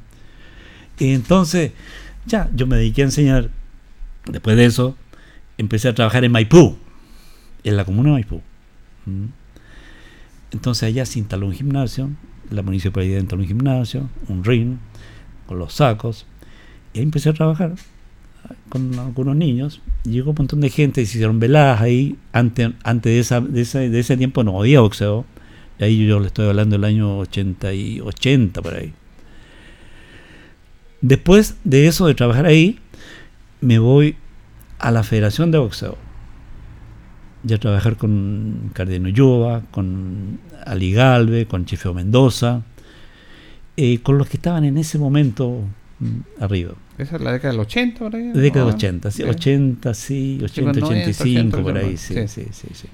[0.99, 1.73] Y entonces,
[2.27, 3.51] ya, yo me dediqué a enseñar.
[4.25, 4.97] Después de eso,
[5.59, 6.77] empecé a trabajar en Maipú,
[7.67, 8.41] en la comuna de Maipú.
[9.07, 9.27] ¿Mm?
[10.53, 12.11] Entonces allá se instaló un gimnasio,
[12.51, 14.77] la municipalidad instaló un gimnasio, un ring,
[15.47, 16.27] con los sacos,
[16.95, 17.75] y ahí empecé a trabajar
[18.69, 19.81] con algunos niños.
[20.05, 22.17] Llegó un montón de gente, se hicieron veladas ahí.
[22.33, 25.25] Antes, antes de, esa, de, ese, de ese tiempo no había boxeo.
[25.81, 28.93] Ahí yo le estoy hablando del año 80 y 80 por ahí.
[31.03, 32.79] Después de eso, de trabajar ahí,
[33.61, 34.17] me voy
[34.79, 36.06] a la Federación de Boxeo.
[37.47, 42.63] Ya a trabajar con Cardeno Ulloa, con Ali Galve, con Chifeo Mendoza,
[43.77, 45.61] eh, con los que estaban en ese momento
[46.01, 46.73] mm, arriba.
[46.99, 48.29] Esa es la década del 80, por ahí.
[48.33, 49.29] De década del 80, sí, Sí.
[49.29, 52.69] 80, sí, 80, 90, 85, por 80, ahí, sí, sí, sí.
[52.73, 52.89] sí.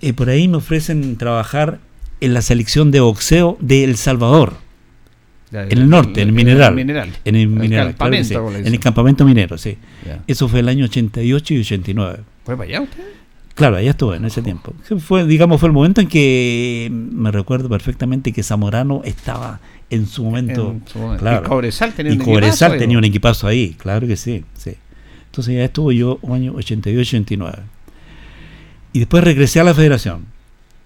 [0.00, 1.80] Eh, por ahí me ofrecen trabajar
[2.20, 4.54] en la selección de boxeo de El Salvador,
[5.50, 6.74] Ya, en el norte, en el mineral.
[6.74, 7.08] mineral.
[7.24, 8.34] En el El mineral, claro sí.
[8.34, 9.76] En el campamento minero, sí.
[10.06, 10.22] Ya.
[10.26, 12.18] Eso fue el año 88 y 89.
[12.48, 13.04] ¿Fue para allá usted?
[13.54, 14.72] Claro, allá estuve en ese tiempo.
[15.00, 20.24] Fue, digamos, fue el momento en que me recuerdo perfectamente que Zamorano estaba en su
[20.24, 20.70] momento.
[20.70, 21.20] En su momento.
[21.20, 21.44] Claro.
[21.44, 24.46] Y Cobresal tenía Y un Cobresal equipazo ahí, tenía un equipazo ahí, claro que sí,
[24.54, 24.76] sí.
[25.26, 27.58] Entonces ya estuve yo año 88-89.
[28.94, 30.24] Y después regresé a la federación.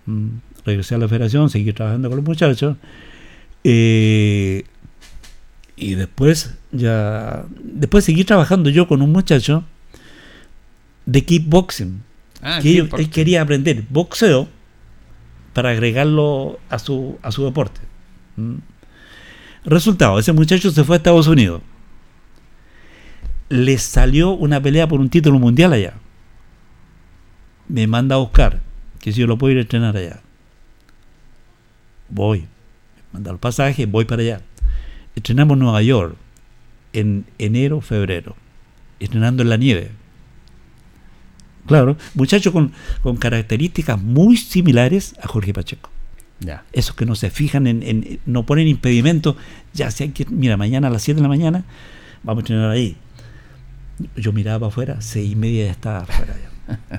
[0.07, 0.29] Mm,
[0.65, 2.77] regresé a la federación, seguí trabajando con los muchachos.
[3.63, 4.65] Eh,
[5.77, 7.45] y después ya.
[7.63, 9.63] Después seguí trabajando yo con un muchacho
[11.07, 12.03] de kickboxing.
[12.43, 14.49] Ah, que él quería aprender boxeo
[15.53, 17.81] para agregarlo a su, a su deporte.
[18.37, 18.57] Mm.
[19.65, 21.63] Resultado, ese muchacho se fue a Estados Unidos.
[23.49, 25.95] Le salió una pelea por un título mundial allá.
[27.69, 28.61] Me manda a buscar,
[28.99, 30.21] que si yo lo puedo ir a entrenar allá.
[32.09, 32.41] Voy.
[32.41, 34.41] Me manda el pasaje, voy para allá.
[35.15, 36.17] Entrenamos en Nueva York
[36.93, 38.37] en enero, febrero.
[39.01, 39.91] Entrenando en la nieve.
[41.67, 45.91] Claro, muchacho con, con características muy similares a Jorge Pacheco.
[46.41, 46.65] Ya.
[46.73, 49.37] Esos que no se fijan en, en- no ponen impedimento,
[49.73, 51.65] ya sea que, mira, mañana a las 7 de la mañana
[52.25, 52.97] vamos a entrenar ahí.
[54.17, 56.35] Yo miraba para afuera, seis y media ya estaba afuera.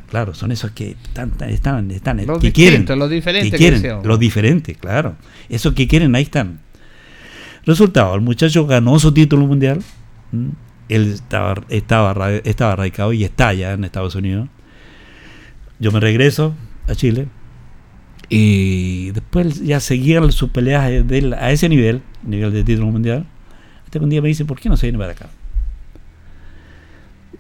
[0.10, 4.04] Claro, son esos que están, están, están, Los que quieren, los diferentes que que quieren,
[4.04, 5.16] los diferentes, claro.
[5.50, 6.60] Esos que quieren, ahí están.
[7.66, 9.82] Resultado, el muchacho ganó su título mundial.
[10.32, 10.50] ¿m?
[10.96, 14.48] Él estaba, estaba, estaba radicado y está allá en Estados Unidos.
[15.80, 16.54] Yo me regreso
[16.88, 17.28] a Chile.
[18.30, 23.26] Y después ya seguían sus peleas de él a ese nivel, nivel de título mundial.
[23.86, 25.30] Hasta que un día me dice, ¿por qué no se viene para acá?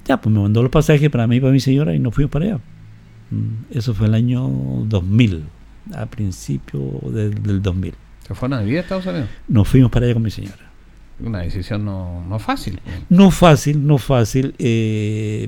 [0.05, 2.31] Ya, pues me mandó los pasajes para mí y para mi señora y nos fuimos
[2.31, 2.59] para allá.
[3.31, 4.47] Mm, Eso fue el año
[4.85, 5.43] 2000,
[5.95, 6.79] a principio
[7.09, 7.93] de- del 2000.
[8.27, 9.29] ¿Se fueron a vivir a Estados Unidos?
[9.47, 10.62] Nos fuimos para allá con mi señora.
[11.23, 12.79] Una decisión no, no fácil.
[13.09, 15.47] No fácil, no fácil, eh,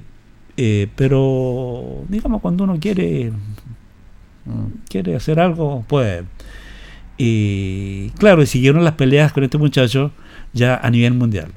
[0.57, 3.31] eh, pero digamos cuando uno quiere
[4.89, 6.23] quiere hacer algo, puede.
[7.17, 10.11] Y claro, y siguieron las peleas con este muchacho
[10.53, 11.51] ya a nivel mundial.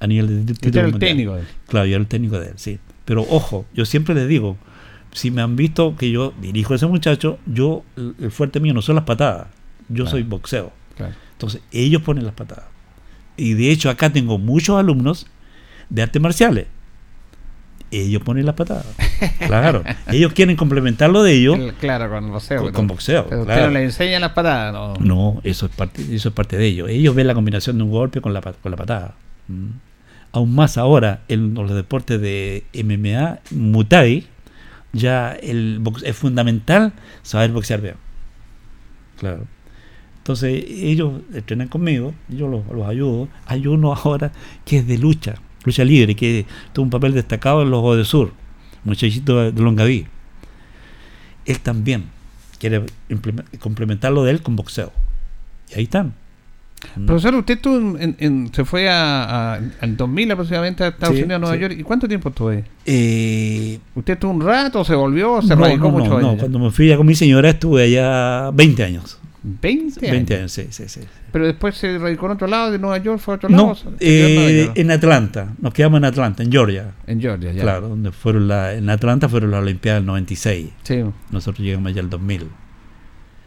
[0.00, 1.10] A nivel de título era el mundial.
[1.10, 1.46] técnico de él.
[1.68, 2.78] Claro, yo era el técnico de él, sí.
[3.04, 4.56] Pero ojo, yo siempre les digo,
[5.12, 8.74] si me han visto que yo dirijo a ese muchacho, yo, el el fuerte mío
[8.74, 9.48] no son las patadas,
[9.88, 10.10] yo Claro.
[10.10, 10.72] soy boxeo.
[10.96, 11.14] Claro.
[11.32, 12.64] Entonces, ellos ponen las patadas.
[13.36, 15.26] Y de hecho, acá tengo muchos alumnos
[15.88, 16.66] de artes marciales.
[17.92, 18.86] Ellos ponen las patadas.
[19.46, 19.82] Claro.
[20.10, 22.62] ellos quieren complementar lo de ellos El- claro, con boxeo.
[22.62, 23.26] con, con boxeo.
[23.28, 23.66] Pero claro.
[23.66, 24.94] no le enseña las patadas, ¿no?
[24.94, 26.88] No, eso es parte, eso es parte de ellos.
[26.88, 29.14] Ellos ven la combinación de un golpe con la, con la patada.
[29.48, 29.66] Mm.
[30.32, 34.26] Aún más ahora en los deportes de MMA, Muay,
[34.92, 37.94] ya el box- es fundamental saber boxear bien.
[39.18, 39.44] Claro.
[40.30, 43.28] Entonces ellos entrenan conmigo, yo los, los ayudo.
[43.46, 44.30] Hay uno ahora
[44.64, 48.04] que es de lucha, lucha libre, que tuvo un papel destacado en los Juegos de
[48.04, 48.32] Sur,
[48.84, 50.06] muchachito de Longaví.
[51.46, 52.04] Él también
[52.58, 52.84] quiere
[53.58, 54.92] complementar lo de él con boxeo.
[55.70, 56.14] Y ahí están.
[57.06, 61.14] Profesor, usted estuvo en, en- en- se fue a, a, en 2000 aproximadamente a Estados
[61.14, 61.60] Sí, Unidos, a Nueva sí.
[61.60, 61.74] York.
[61.78, 62.64] ¿Y cuánto tiempo estuvo ahí?
[62.86, 66.58] Eh, ¿Usted estuvo un rato, se volvió, se no, radicó no, mucho no, no, cuando
[66.58, 69.18] me fui allá con mi señora estuve allá 20 años.
[69.42, 70.12] 20 años.
[70.12, 71.00] 20 años, sí, sí, sí.
[71.32, 73.62] Pero después se radicó en otro lado, de Nueva York fue a otro lado.
[73.66, 76.92] No, ¿o se quedó en Nueva eh, en Atlanta, nos quedamos en Atlanta, en Georgia.
[77.06, 77.62] En Georgia, ya.
[77.62, 80.68] Claro, donde fueron la, en Atlanta fueron las Olimpiadas del 96.
[80.82, 81.04] Sí.
[81.30, 82.42] Nosotros llegamos allá el 2000.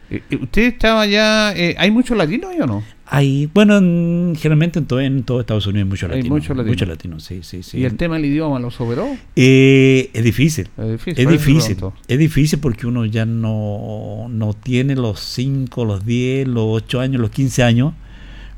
[0.10, 1.54] Eh, eh, ¿Usted estaba ya...
[1.56, 2.84] eh, ¿Hay muchos latinos ahí o no?
[3.16, 6.30] Hay, bueno, en- generalmente en todo, en todo Estados Unidos hay muchos Hay latinos.
[6.40, 6.72] muchos latinos.
[6.72, 7.78] Muchos latinos, sí, sí, sí.
[7.78, 9.08] ¿Y el tema del idioma lo superó?
[9.36, 10.68] Eh, es difícil.
[10.78, 11.24] Es difícil.
[11.24, 11.78] Es difícil.
[12.08, 17.22] Es difícil porque uno ya no, no tiene los 5, los 10, los 8 años,
[17.22, 17.94] los 15 años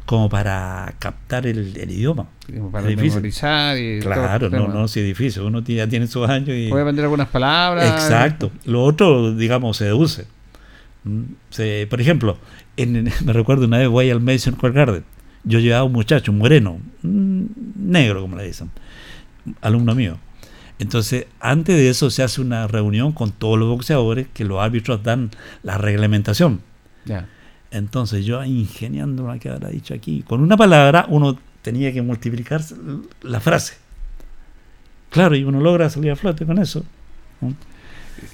[0.05, 2.27] como para captar el, el idioma.
[2.71, 5.41] Para Es memorizar y todo Claro, no, no, sí es difícil.
[5.41, 6.69] Uno ya tiene sus años y...
[6.69, 7.91] Puede aprender algunas palabras.
[7.91, 8.51] Exacto.
[8.65, 10.27] Lo otro, digamos, se deduce.
[11.49, 12.37] Se- por ejemplo,
[12.77, 15.03] en, me recuerdo una vez voy al Madison Square Garden.
[15.43, 18.71] Yo llevaba un muchacho, un moreno, un negro, como le dicen,
[19.61, 20.17] alumno mío.
[20.79, 25.03] Entonces, antes de eso se hace una reunión con todos los boxeadores que los árbitros
[25.03, 25.29] dan
[25.63, 26.61] la reglamentación.
[27.05, 27.27] Ya.
[27.71, 32.61] Entonces yo ingeniando lo que habrá dicho aquí, con una palabra uno tenía que multiplicar
[33.21, 33.75] la frase.
[35.09, 36.83] Claro, y uno logra salir a flote con eso.
[37.41, 37.53] ¿no?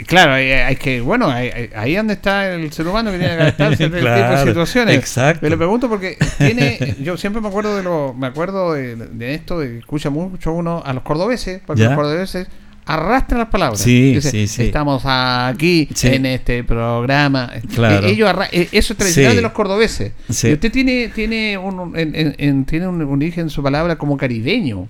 [0.08, 3.84] Claro, hay, hay que, bueno, ahí, donde está el ser humano que tiene que adaptarse
[3.84, 4.96] a este tipo de Claro, situaciones.
[4.98, 5.40] exacto.
[5.44, 9.34] Me lo pregunto porque tiene, yo siempre me acuerdo de lo, me acuerdo de, de
[9.36, 11.90] esto, de escucha mucho uno a los cordobeses, porque Ya.
[11.90, 12.48] los cordobeses
[12.86, 13.80] arrastran las palabras.
[13.80, 14.64] Sí, Dice, sí, sí.
[14.64, 17.52] Estamos aquí en este programa.
[17.74, 18.08] Claro.
[18.08, 20.14] Eh, ellos eh, eso es tradicional de los cordobeses.
[20.30, 20.50] Sí.
[20.50, 23.98] Y usted tiene, tiene un, en- en- en- tiene un, un origen en su palabra
[23.98, 24.88] como caribeño.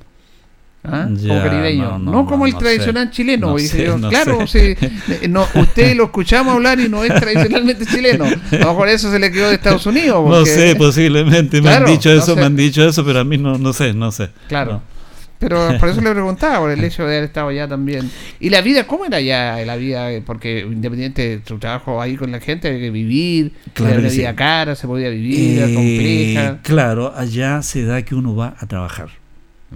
[0.83, 1.07] ¿Ah?
[1.07, 3.11] como caribeño, no, no, no, como el no tradicional sé.
[3.13, 3.51] chileno.
[3.51, 3.97] No sé, yo.
[3.99, 8.25] no claro, sí, eh, no, usted lo escuchamos hablar y no es tradicionalmente chileno.
[8.25, 10.27] A lo mejor eso se le quedó de Estados Unidos.
[10.27, 12.39] No sé, posiblemente Claro, me han dicho no eso, sé.
[12.39, 14.29] me han dicho eso, pero a mí no, no sé, no sé.
[14.47, 14.71] Claro.
[14.73, 14.91] No.
[15.37, 18.09] Pero por eso le preguntaba, por el hecho de haber estado allá también.
[18.39, 20.07] ¿Y la vida, cómo era ya la vida?
[20.25, 24.29] Porque independiente de su trabajo ahí con la gente, que vivir, Claro era una vida
[24.31, 24.35] sí.
[24.35, 26.59] cara, se podía vivir, era Eh, compleja.
[26.63, 29.09] claro, allá se da que uno va a trabajar.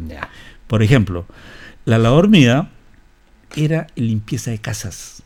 [0.07, 0.29] Ya.
[0.75, 1.25] Por ejemplo,
[1.85, 2.69] la labor mía
[3.55, 5.23] era limpieza de casas.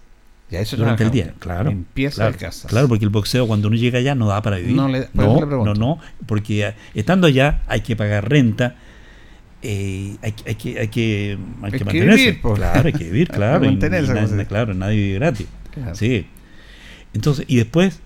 [0.51, 1.69] Ya, eso durante el día, claro.
[1.69, 2.69] Limpieza claro, de casas.
[2.71, 4.75] Claro, porque el boxeo cuando uno llega allá no da para vivir.
[4.75, 8.75] No le- no, le no, no, porque estando allá hay que pagar renta,
[9.61, 12.15] eh, hay, que- hay que, hay que, hay que mantenerse.
[12.25, 12.55] vivir, pues.
[12.55, 13.63] Claro, hay que vivir, Hay que claro.
[13.65, 14.45] y- mantenerse, y nadie- dice.
[14.47, 15.47] claro, nadie vive gratis.
[15.73, 15.95] Claro.
[15.95, 16.25] Sí.
[17.13, 17.99] Entonces, y después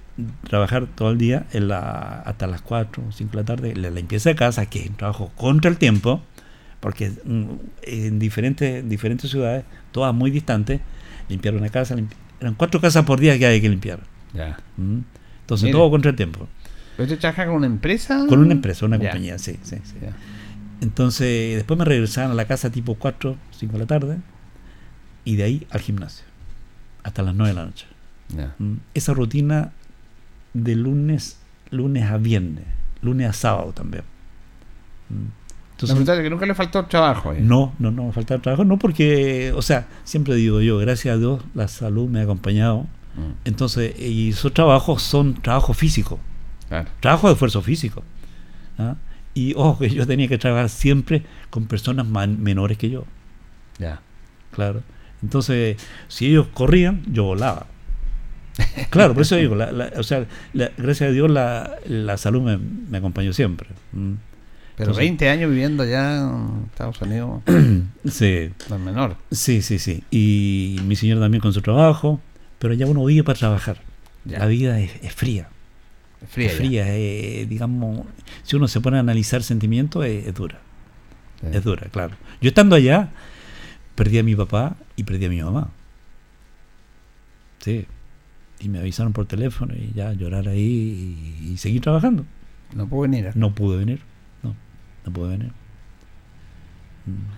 [0.48, 3.90] trabajar todo el día en la, hasta las 4 o 5 de la tarde, la
[3.90, 6.22] limpieza de casa, que es un trabajo contra el tiempo,
[6.84, 7.44] porque mm,
[7.84, 9.64] en diferentes, diferentes ciudades,
[9.94, 10.82] todas muy distantes,
[11.30, 12.10] limpiar una casa, limpi-
[12.42, 14.02] eran cuatro casas por día que hay que limpiar.
[14.34, 14.58] Ya.
[14.76, 15.00] Mm.
[15.40, 16.50] Entonces, todo contra el tiempo.
[16.98, 18.26] ¿Pero ¿Usted trabaja con una empresa?
[18.28, 19.04] Con una empresa, una Ya.
[19.12, 19.96] compañía, sí, sí, sí.
[20.82, 24.18] Entonces, después me regresaban a la casa tipo 4, 5 de la tarde,
[25.24, 26.26] y de ahí al gimnasio,
[27.04, 27.86] hasta las 9 de la noche.
[28.36, 28.56] Ya.
[28.60, 29.72] Mm, Esa rutina
[30.54, 31.38] de lunes,
[31.72, 32.66] lunes a viernes,
[33.02, 34.04] lunes a sábado también.
[35.10, 35.43] Mm.
[35.88, 37.34] La verdad es que nunca le faltó trabajo.
[37.34, 37.40] eh.
[37.42, 41.18] No, no, no me falta trabajo, no porque, o sea, siempre digo yo, gracias a
[41.18, 42.82] Dios la salud me ha acompañado.
[43.16, 43.32] Mm.
[43.46, 46.20] Entonces, y esos trabajos son trabajos físicos,
[46.70, 46.90] Claro.
[47.00, 48.04] trabajo de esfuerzo físico.
[48.80, 48.96] ¿ah?
[49.36, 53.06] Y ojo, que yo tenía que trabajar siempre con personas man- menores que yo,
[53.80, 54.02] Ya.
[54.52, 54.82] claro.
[55.22, 55.78] Entonces,
[56.08, 57.68] si ellos corrían, yo volaba.
[58.90, 62.42] Claro, por eso digo, la- la- o sea, la- gracias a Dios la, la salud
[62.42, 63.70] me, me acompañó siempre.
[63.94, 64.14] Mm.
[64.76, 67.42] Pero Entonces- 20 años viviendo allá en Estados Unidos,
[68.06, 69.18] Sí, no es menor.
[69.32, 70.04] Sí, sí, sí.
[70.10, 72.20] Y mi señor también con su trabajo,
[72.60, 73.78] pero ya uno vive para trabajar.
[74.26, 74.40] Ya.
[74.40, 75.50] La vida es, es fría.
[76.28, 76.48] Fría.
[76.48, 76.58] es ya.
[76.58, 78.06] fría, eh, digamos,
[78.44, 80.60] si uno se pone a analizar sentimientos, es, es dura.
[81.42, 81.48] Sí.
[81.52, 82.16] Es dura, claro.
[82.42, 83.12] Yo estando allá,
[83.96, 85.70] perdí a mi papá y perdí a mi mamá.
[87.60, 87.86] Sí.
[88.60, 92.26] Y me avisaron por teléfono y ya llorar ahí y, y seguir trabajando.
[92.74, 93.32] No puedo venir.
[93.36, 94.00] No pude venir.
[95.06, 95.52] No, pude venir.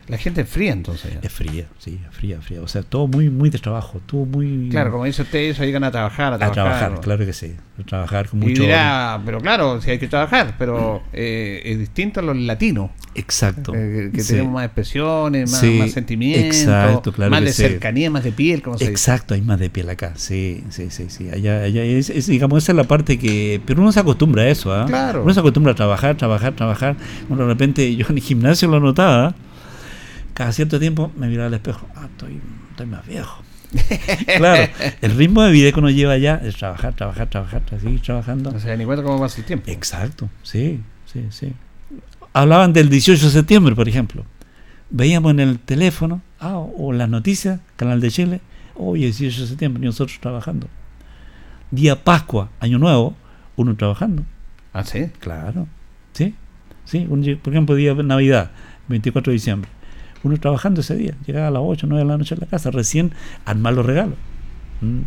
[0.07, 1.13] La gente es fría entonces.
[1.13, 1.19] ya.
[1.23, 2.61] Es fría, sí, es fría, fría.
[2.61, 4.69] O sea, todo muy, muy de trabajo, todo muy...
[4.69, 6.33] Claro, como dice usted, ellos llegan a trabajar.
[6.33, 7.55] A A trabajar, trabajar, claro que sí.
[7.83, 8.61] Trabajar con Y mucho.
[8.63, 12.89] dirá, pero claro, si hay que trabajar, pero eh, es distinto a los latinos.
[13.15, 13.73] Exacto.
[13.75, 14.29] eh, que Sí.
[14.33, 17.61] tenemos más expresiones, más, Sí, más sentimientos, exacto, claro más de sí.
[17.63, 18.91] cercanía, más de piel, como se dice.
[18.91, 20.13] Exacto, hay más de piel acá.
[20.15, 21.29] Sí, sí, sí, sí.
[21.29, 23.59] Allá, allá es, es, digamos, esa es la parte que.
[23.65, 24.85] Pero uno se acostumbra a eso, ¿ah?
[24.87, 25.23] Claro.
[25.23, 26.95] Uno se acostumbra a trabajar, trabajar, trabajar.
[27.29, 29.35] Uno de repente, yo en el gimnasio lo notaba.
[30.33, 31.87] Cada cierto tiempo me miraba al espejo.
[31.95, 32.39] Ah, estoy,
[32.71, 33.41] estoy más viejo.
[34.37, 38.51] claro, el ritmo de vida que uno lleva allá es trabajar, trabajar, trabajar, seguir trabajando.
[38.51, 39.69] No se da ni cuenta cómo pasa el tiempo.
[39.69, 41.53] Exacto, sí, sí, sí.
[42.33, 44.25] Hablaban del 18 de septiembre, por ejemplo.
[44.89, 48.41] Veíamos en el teléfono, ah, o las noticias, Canal de Chile,
[48.75, 50.67] hoy es 18 de septiembre, y nosotros trabajando.
[51.71, 53.15] Día Pascua, Año Nuevo,
[53.55, 54.23] uno trabajando.
[54.73, 55.09] Ah, sí.
[55.19, 55.67] Claro,
[56.13, 56.35] sí,
[56.83, 57.07] sí.
[57.09, 58.51] un por ejemplo, día de Navidad,
[58.89, 59.69] 24 de diciembre.
[60.25, 62.71] Uno trabajando ese día, llegaba a las 8, 9 de la noche a la casa,
[62.71, 63.13] recién
[63.45, 64.15] armar los regalos.
[64.81, 65.01] Mm.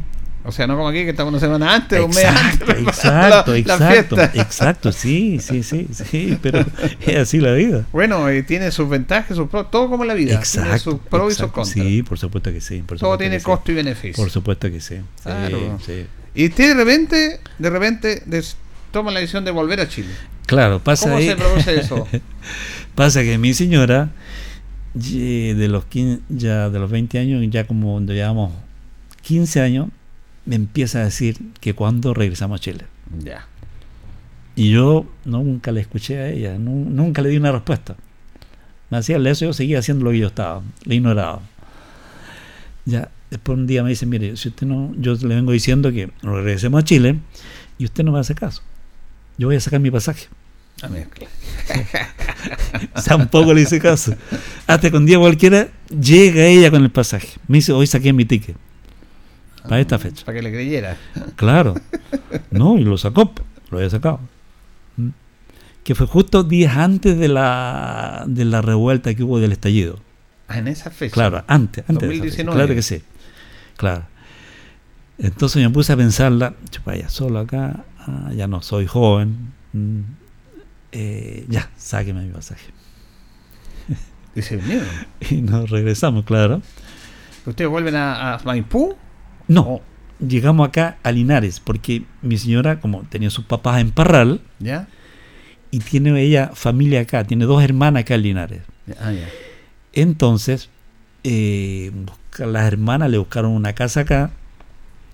[0.45, 2.79] O sea, no como aquí que estamos una semana antes, un mes Exacto, antes.
[2.87, 6.65] exacto, la- exacto, exacto, sí, sí, sí, sí, pero
[7.05, 7.85] es así la vida.
[7.93, 10.29] Bueno, y tiene sus ventajas, sus pros, todo como la vida.
[10.29, 10.79] Tiene Exacto.
[10.79, 11.87] sus pros y sus exacto, contras.
[11.87, 12.83] Sí, por supuesto que sí.
[12.87, 13.45] por Todo tiene sí.
[13.45, 14.23] costo y beneficio.
[14.23, 14.99] Por supuesto que sí.
[15.25, 15.79] Claro.
[15.85, 16.07] sí.
[16.37, 18.57] Y usted de repente, de repente, des-
[18.93, 20.09] toma la decisión de volver a Chile.
[20.47, 22.07] Claro, pasa ¿Cómo ahí- se produce eso?
[22.95, 24.11] pasa que mi señora
[25.03, 28.53] de los 15 ya de los 20 años, ya como cuando llevamos
[29.23, 29.89] 15 años,
[30.47, 32.85] me empieza a decir que cuando regresamos a Chile.
[33.23, 33.47] Ya.
[34.57, 37.97] Y yo nunca le escuché a ella, nu- nunca le di una respuesta.
[38.91, 41.43] Me hacía eso, yo seguía haciendo lo que yo estaba, le ignoraba.
[42.87, 46.11] Ya, después un día me dice, mire, si usted no, yo le vengo diciendo que
[46.23, 47.19] regresemos a Chile
[47.77, 48.63] y usted no me hace caso.
[49.37, 50.27] Yo voy a sacar mi pasaje.
[50.83, 51.27] A mezcla.
[53.07, 54.15] Tampoco le hice caso.
[54.67, 57.39] Hasta un día cualquiera llega ella con el pasaje.
[57.49, 58.57] Me dice, hoy saqué mi ticket.
[59.63, 60.25] Para esta fecha.
[60.25, 60.97] Para que le creyera.
[61.37, 61.75] Claro.
[62.51, 63.33] No, y lo sacó.
[63.71, 64.21] Lo había sacado.
[64.97, 65.09] ¿Mm?
[65.83, 69.99] Que fue justo días antes de la, de la revuelta que hubo del estallido.
[70.47, 71.13] Ah, en esa fecha.
[71.13, 71.85] Claro, antes.
[71.89, 72.45] antes de esa fecha.
[72.45, 72.57] 2019.
[72.57, 73.03] Claro que sí.
[73.77, 74.05] Claro.
[75.19, 80.01] Entonces me puse a pensarla, chupa, ya solo acá, ah, ya no soy joven, mm,
[80.93, 82.71] eh, ya, sáqueme mi pasaje.
[84.35, 84.85] Dice, miedo.
[85.31, 86.63] Y nos regresamos, claro.
[87.47, 88.97] ¿Ustedes vuelven a, a Maipú?
[89.47, 89.81] No,
[90.21, 94.89] llegamos acá a Linares, porque mi señora, como tenía sus papás en Parral, ¿Ya?
[95.71, 98.63] y tiene ella familia acá, tiene dos hermanas acá en Linares.
[99.01, 99.29] Ah, ya.
[99.93, 100.69] Entonces,
[101.25, 101.93] eh,
[102.39, 104.31] las hermanas le buscaron una casa acá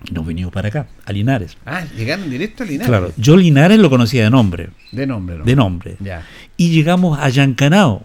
[0.09, 1.57] y nos vinimos para acá, a Linares.
[1.65, 2.87] Ah, llegaron directo a Linares.
[2.87, 5.43] Claro, yo Linares lo conocía de nombre, De nombre, ¿no?
[5.45, 5.97] de nombre.
[5.99, 6.23] Ya.
[6.57, 8.03] Y llegamos a Yancanao.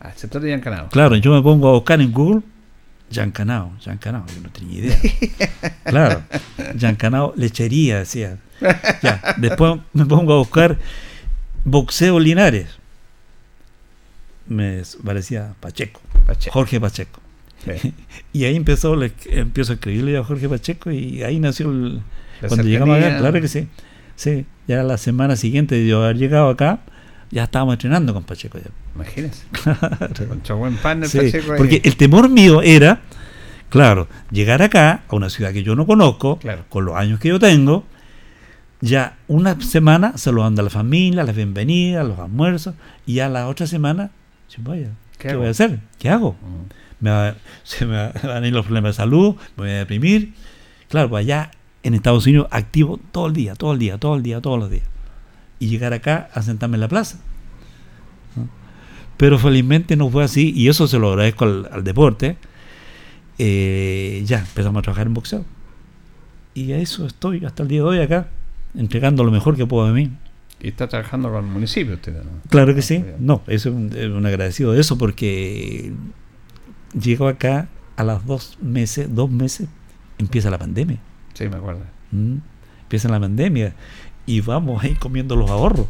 [0.00, 0.88] Al sector de Yancanao.
[0.90, 2.42] Claro, yo me pongo a buscar en Google
[3.10, 4.98] Yancanao, Yancanao, yo no tenía idea.
[5.84, 6.22] Claro,
[6.76, 8.38] Yancanao, lechería, decía.
[9.02, 10.76] Ya, después me pongo a buscar
[11.64, 12.68] boxeo Linares.
[14.46, 16.52] Me parecía Pacheco, Pacheco.
[16.52, 17.20] Jorge Pacheco.
[17.64, 17.94] Sí.
[18.32, 22.02] Y ahí empezó, le- empiezo a escribirle a Jorge Pacheco y ahí nació el...
[22.40, 23.20] La cuando llegamos acá, cercanía.
[23.30, 23.68] claro que sí.
[24.16, 26.80] Sí, ya la semana siguiente de yo haber llegado acá,
[27.30, 28.58] ya estábamos entrenando con Pacheco.
[28.58, 28.70] Ya.
[28.94, 29.44] Imagínese.
[29.62, 30.36] Claro.
[30.46, 31.58] Con buen partner Sí, Pacheco ahí.
[31.58, 33.00] porque el temor mío era,
[33.70, 36.64] claro, llegar acá, a una ciudad que yo no conozco, Claro.
[36.68, 37.84] con los años que yo tengo,
[38.80, 42.74] ya una semana saludando a la familia, las bienvenidas, los almuerzos,
[43.06, 44.10] y ya la otra semana,
[44.58, 45.80] vaya, ¿Qué ¿qué, voy a hacer?
[45.98, 46.32] ¿Qué hago?
[46.34, 46.72] Mm.
[47.00, 47.34] Me va-
[47.64, 50.32] se me van a ir los problemas de salud, me voy a deprimir.
[50.88, 51.50] Claro, pues allá
[51.82, 54.70] en Estados Unidos activo todo el día, todo el día, todo el día, todos los
[54.70, 54.84] días.
[55.60, 57.18] Y llegar acá a sentarme en la plaza.
[58.36, 58.48] ¿no?
[59.16, 62.36] Pero felizmente no fue así, y eso se lo agradezco al, al deporte.
[63.38, 65.44] Eh, ya empezamos a trabajar en boxeo.
[66.54, 68.28] Y a eso estoy hasta el día de hoy acá,
[68.76, 70.10] entregando lo mejor que puedo de mí.
[70.60, 72.30] Y está trabajando con el municipio usted, ¿no?
[72.50, 72.98] Claro que sí.
[72.98, 73.16] Muy bien.
[73.20, 75.92] No, eso es un, es un agradecido de eso porque
[76.92, 79.68] llego acá a las dos meses, dos meses,
[80.18, 80.98] empieza la pandemia.
[81.34, 81.82] Sí, me acuerdo.
[82.12, 82.36] ¿Mm?
[82.82, 83.74] Empieza la pandemia
[84.26, 85.86] y vamos ahí comiendo los ahorros.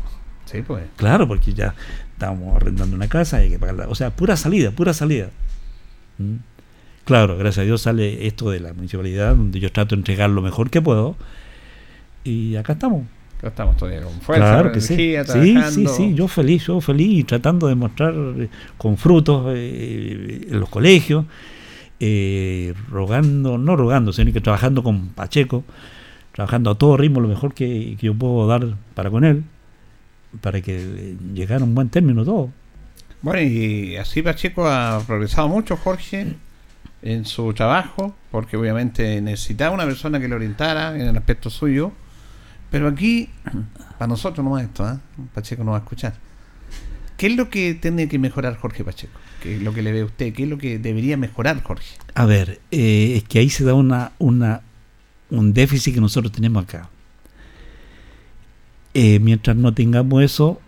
[0.47, 0.85] Sí, pues.
[0.97, 1.75] Claro, porque ya
[2.13, 3.89] estábamos arrendando una casa, hay que pagarla.
[3.89, 5.31] O sea, pura salida, pura salida.
[6.19, 6.37] ¿Mm?
[7.05, 10.43] Claro, gracias a Dios sale esto de la municipalidad, donde yo trato de entregar lo
[10.43, 11.17] mejor que puedo.
[12.25, 13.07] Y acá estamos.
[13.43, 14.95] Estamos todavía con fuerza, claro que sí.
[14.95, 15.91] energía, Sí, sí, trabajando.
[15.95, 20.68] sí, yo feliz, yo feliz y tratando de mostrar eh, con frutos eh, en los
[20.68, 21.24] colegios,
[22.01, 25.64] eh, rogando, no rogando, sino que trabajando con Pacheco,
[26.32, 29.45] trabajando a todo ritmo lo mejor que, que yo puedo dar para con él,
[30.41, 32.51] para que eh, llegara a un buen término todo.
[33.22, 36.34] Bueno, y así Pacheco ha progresado mucho, Jorge,
[37.03, 41.93] en su trabajo, porque obviamente necesitaba una persona que le orientara en el aspecto suyo.
[42.71, 43.31] Pero aquí,
[43.99, 45.01] para nosotros no es esto, ¿ah?
[45.35, 46.14] Pacheco no va a escuchar.
[47.16, 49.19] ¿Qué es lo que tiene que mejorar Jorge Pacheco?
[49.43, 50.33] ¿Qué es lo que le ve a usted?
[50.33, 51.97] ¿Qué es lo que debería mejorar Jorge?
[52.14, 54.61] A ver, eh, es que ahí se da una, una,
[55.31, 56.91] un déficit que nosotros tenemos acá.
[58.95, 60.61] Eh, mientras no tengamos eso,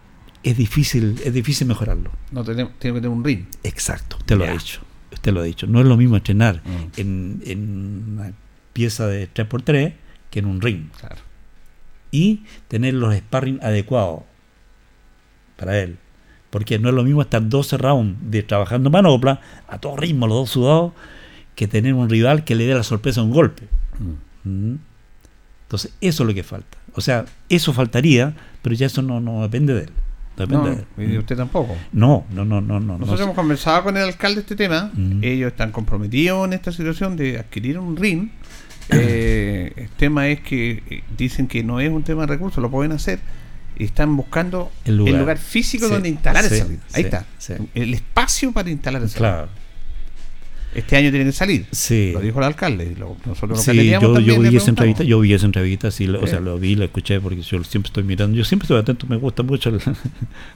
[0.42, 2.10] es difícil, es difícil mejorarlo.
[2.32, 3.44] No tenemos, tiene que tener un ring.
[3.62, 4.80] Exacto, usted lo ha dicho.
[5.12, 5.66] Usted lo ha dicho.
[5.66, 7.00] No es lo mismo entrenar Mm.
[7.00, 8.32] en, en una
[8.72, 9.94] pieza de 3x3
[10.30, 10.88] que en un ring.
[10.98, 11.16] Claro.
[12.10, 14.22] Y tener los sparring adecuados
[15.56, 15.98] para él.
[16.50, 20.36] Porque no es lo mismo estar 12 rounds de trabajando manopla a todo ritmo, los
[20.38, 20.92] dos sudados,
[21.54, 23.68] que tener un rival que le dé la sorpresa a un golpe.
[24.44, 24.74] Mm.
[25.64, 26.78] Entonces, eso es lo que falta.
[26.94, 29.90] O sea, eso faltaría, pero ya eso no, no depende de él.
[30.36, 31.14] No depende No, de él.
[31.14, 31.76] y usted tampoco.
[31.92, 32.94] No, no, no, no, no.
[32.98, 33.24] Nosotros no.
[33.26, 34.90] hemos conversado con el alcalde de este tema.
[34.94, 35.22] Mm.
[35.22, 38.30] Ellos están comprometidos en esta situación de adquirir un ring
[38.92, 42.70] Eh, el tema es que eh, dicen que no es un tema de recursos, lo
[42.70, 43.18] pueden hacer.
[43.78, 45.38] Y están buscando El el lugar.
[45.38, 46.78] físico Sí, donde instalar sí, esa red.
[46.92, 47.02] Ahí
[47.38, 47.64] sí, está.
[47.74, 49.18] El espacio para instalar esa red.
[49.18, 49.48] Claro.
[50.74, 51.66] Este año tiene que salir.
[51.72, 52.10] Sí.
[52.12, 52.94] Lo dijo el alcalde.
[52.98, 56.06] lo- nosotros lo Sí, yo, también, yo vi esa entrevista, yo vi esa entrevista, sí,
[56.06, 56.28] lo- o Sí.
[56.30, 59.16] sea, lo vi, lo escuché porque yo siempre estoy mirando, yo siempre estoy atento, me
[59.16, 59.80] gusta mucho el,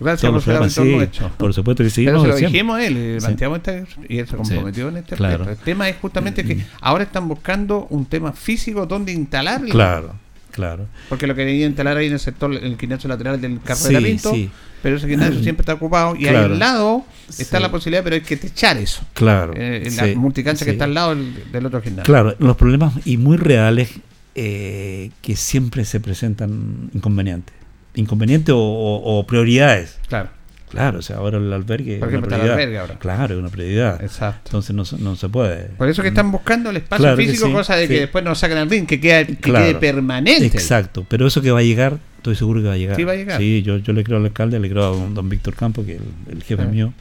[0.00, 0.96] Gracias por ser sí,
[1.36, 3.26] por supuesto que sí, Pero no, se lo dijimos a él, le Sí.
[3.26, 3.76] planteamos esta,
[4.08, 5.42] y él se Sí, comprometió en este claro.
[5.44, 5.60] aspecto.
[5.60, 9.62] El tema es justamente que ahora están buscando un tema físico donde instalar.
[9.64, 10.14] Claro,
[10.54, 10.86] claro.
[11.08, 14.00] Porque lo querían instalar ahí en el sector, en el gimnasio lateral del Sí, Carrera
[14.00, 14.50] Pinto, sí.
[14.82, 17.62] pero ese gimnasio siempre está ocupado y ahí al lado está Sí.
[17.62, 19.02] la posibilidad, pero hay que techar eso.
[19.14, 20.74] Claro, Eh, en sí, la multicancha que sí.
[20.74, 22.04] está al lado del, del otro gimnasio.
[22.04, 23.90] Claro, los problemas y muy reales
[24.36, 27.54] eh, que siempre se presentan inconvenientes.
[27.94, 29.98] Inconvenientes o, o- o prioridades.
[30.08, 30.30] Claro.
[30.74, 32.98] Claro, o sea, ahora el albergue Por ejemplo, está el albergue ahora.
[32.98, 34.02] Claro, es una prioridad.
[34.02, 34.42] Exacto.
[34.46, 35.66] Entonces no, se- no se puede.
[35.78, 38.34] Por eso que están buscando el espacio Claro físico, sí, cosa de que después no
[38.34, 39.64] saquen al ring, que, quede, que Claro.
[39.66, 40.46] quede permanente.
[40.46, 42.96] Exacto, pero eso que va a llegar, estoy seguro que va a llegar.
[42.96, 43.40] Sí, va a llegar.
[43.40, 45.92] Sí, yo, yo le creo al alcalde, le creo a don, don Víctor Campo, que
[45.94, 46.66] es el, el jefe Ah.
[46.66, 46.92] mío.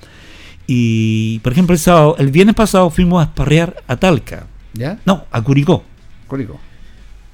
[0.68, 4.48] Y, por ejemplo, el sábado, el viernes pasado fuimos a esparrear a Talca.
[4.74, 4.98] ¿Ya?
[5.06, 5.84] No, a Curicó.
[6.28, 6.60] Curico.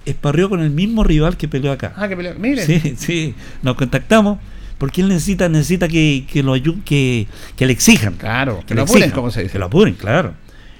[0.05, 1.93] Esparreó con el mismo rival que peleó acá.
[1.95, 2.33] Ah, que pelea.
[2.33, 2.65] Miren.
[2.65, 3.35] Sí, sí.
[3.61, 4.39] Nos contactamos
[4.79, 6.53] porque él necesita necesita que, que lo
[6.83, 8.15] que, que le exijan.
[8.15, 9.53] Claro, que lo apuren, exijan, como se dice.
[9.53, 10.33] Que lo apuren, claro.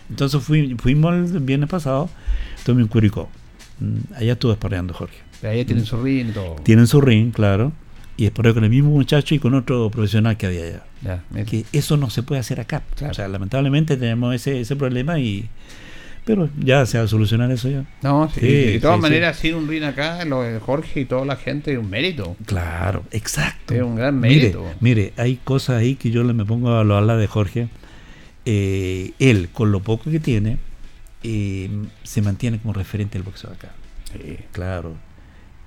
[0.09, 2.09] Entonces fui- fuimos el viernes pasado,
[2.57, 3.29] estuve en Curicó.
[3.79, 5.17] Mm, Allá estuve esparreando Jorge.
[5.41, 6.55] Pero ahí tienen su ring y todo.
[6.63, 7.71] Tienen su ring, claro.
[8.17, 10.83] Y esparreó con el mismo muchacho y con otro profesional que había allá.
[11.01, 11.45] Ya.
[11.45, 12.83] Que eso no se puede hacer acá.
[12.95, 13.11] Claro.
[13.11, 15.47] O sea, lamentablemente tenemos ese, ese problema y...
[16.25, 17.85] Pero ya se va a solucionar eso ya.
[18.03, 21.05] No, sí, Sí, de todas sí, maneras, sin un ring acá, lo de Jorge y
[21.05, 22.35] toda la gente es un mérito.
[22.45, 23.73] Claro, exacto.
[23.73, 24.65] Es un gran mérito.
[24.79, 27.69] mire, hay cosas ahí que yo le me pongo a lo hablar de Jorge.
[28.45, 30.57] Eh, él, con lo poco que tiene,
[31.23, 31.69] eh,
[32.03, 33.71] se mantiene como referente del boxeo acá.
[34.51, 34.95] Claro.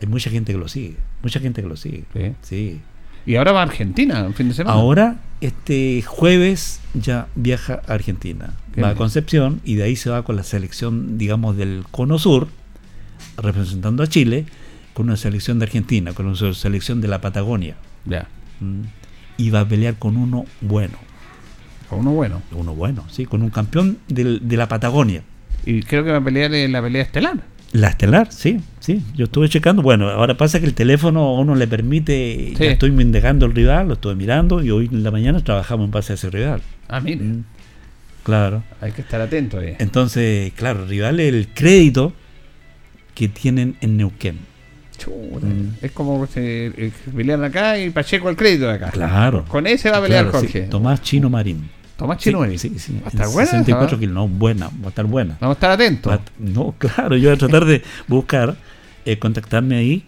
[0.01, 0.97] Hay mucha gente que lo sigue.
[1.23, 2.05] Mucha gente que lo sigue.
[2.43, 2.81] Sí.
[3.27, 4.75] Y ahora va a Argentina, un fin de semana.
[4.77, 8.51] Ahora, este jueves ya viaja a Argentina.
[8.75, 8.95] Qué Va a.
[8.95, 12.49] Concepción y de ahí se va con la selección, digamos, del Cono Sur,
[13.37, 14.47] representando a Chile,
[14.95, 17.77] con una selección de Argentina, con una selección de la Patagonia.
[18.05, 18.29] Ya.
[18.61, 18.83] Mm.
[19.37, 20.99] Y va a pelear con uno bueno.
[21.89, 22.43] Con uno bueno.
[22.53, 25.23] Uno bueno, sí, con un campeón del- de la Patagonia.
[25.65, 27.41] Y creo que va a pelear en la pelea estelar.
[27.73, 29.03] La estelar, sí, sí.
[29.17, 29.81] Yo estuve checando.
[29.83, 32.53] Bueno, ahora pasa que el teléfono a uno le permite.
[32.57, 32.65] Sí.
[32.65, 35.91] Ya estoy indagando el rival, lo estuve mirando y hoy en la mañana trabajamos en
[35.91, 36.61] base a ese rival.
[36.89, 37.25] Ah, mire.
[37.25, 37.45] Mm.
[38.25, 38.63] Claro.
[38.81, 39.75] Hay que estar atento ahí.
[39.79, 42.13] Entonces, claro, el rival es el crédito
[43.15, 44.39] que tienen en Neuquén.
[44.99, 45.47] Chuta.
[45.47, 45.77] Mm.
[45.81, 48.91] Es como eh, pelean acá y Pacheco el crédito de acá.
[48.91, 49.45] Claro.
[49.49, 50.47] Con ese va a pelear Claro, sí.
[50.53, 50.69] Jorge.
[50.69, 51.71] Tomás Chino Marín.
[51.97, 52.59] Tomás Chino Sí, ahí.
[52.59, 52.93] sí, sí.
[53.01, 54.01] Va a estar En buena esa, 64 ¿eh?
[54.01, 54.15] kilos.
[54.15, 55.37] No, buena, va a estar buena.
[55.41, 56.13] Vamos a estar atentos.
[56.13, 58.57] A- No, claro, yo voy a tratar de buscar,
[59.05, 60.05] eh, contactarme ahí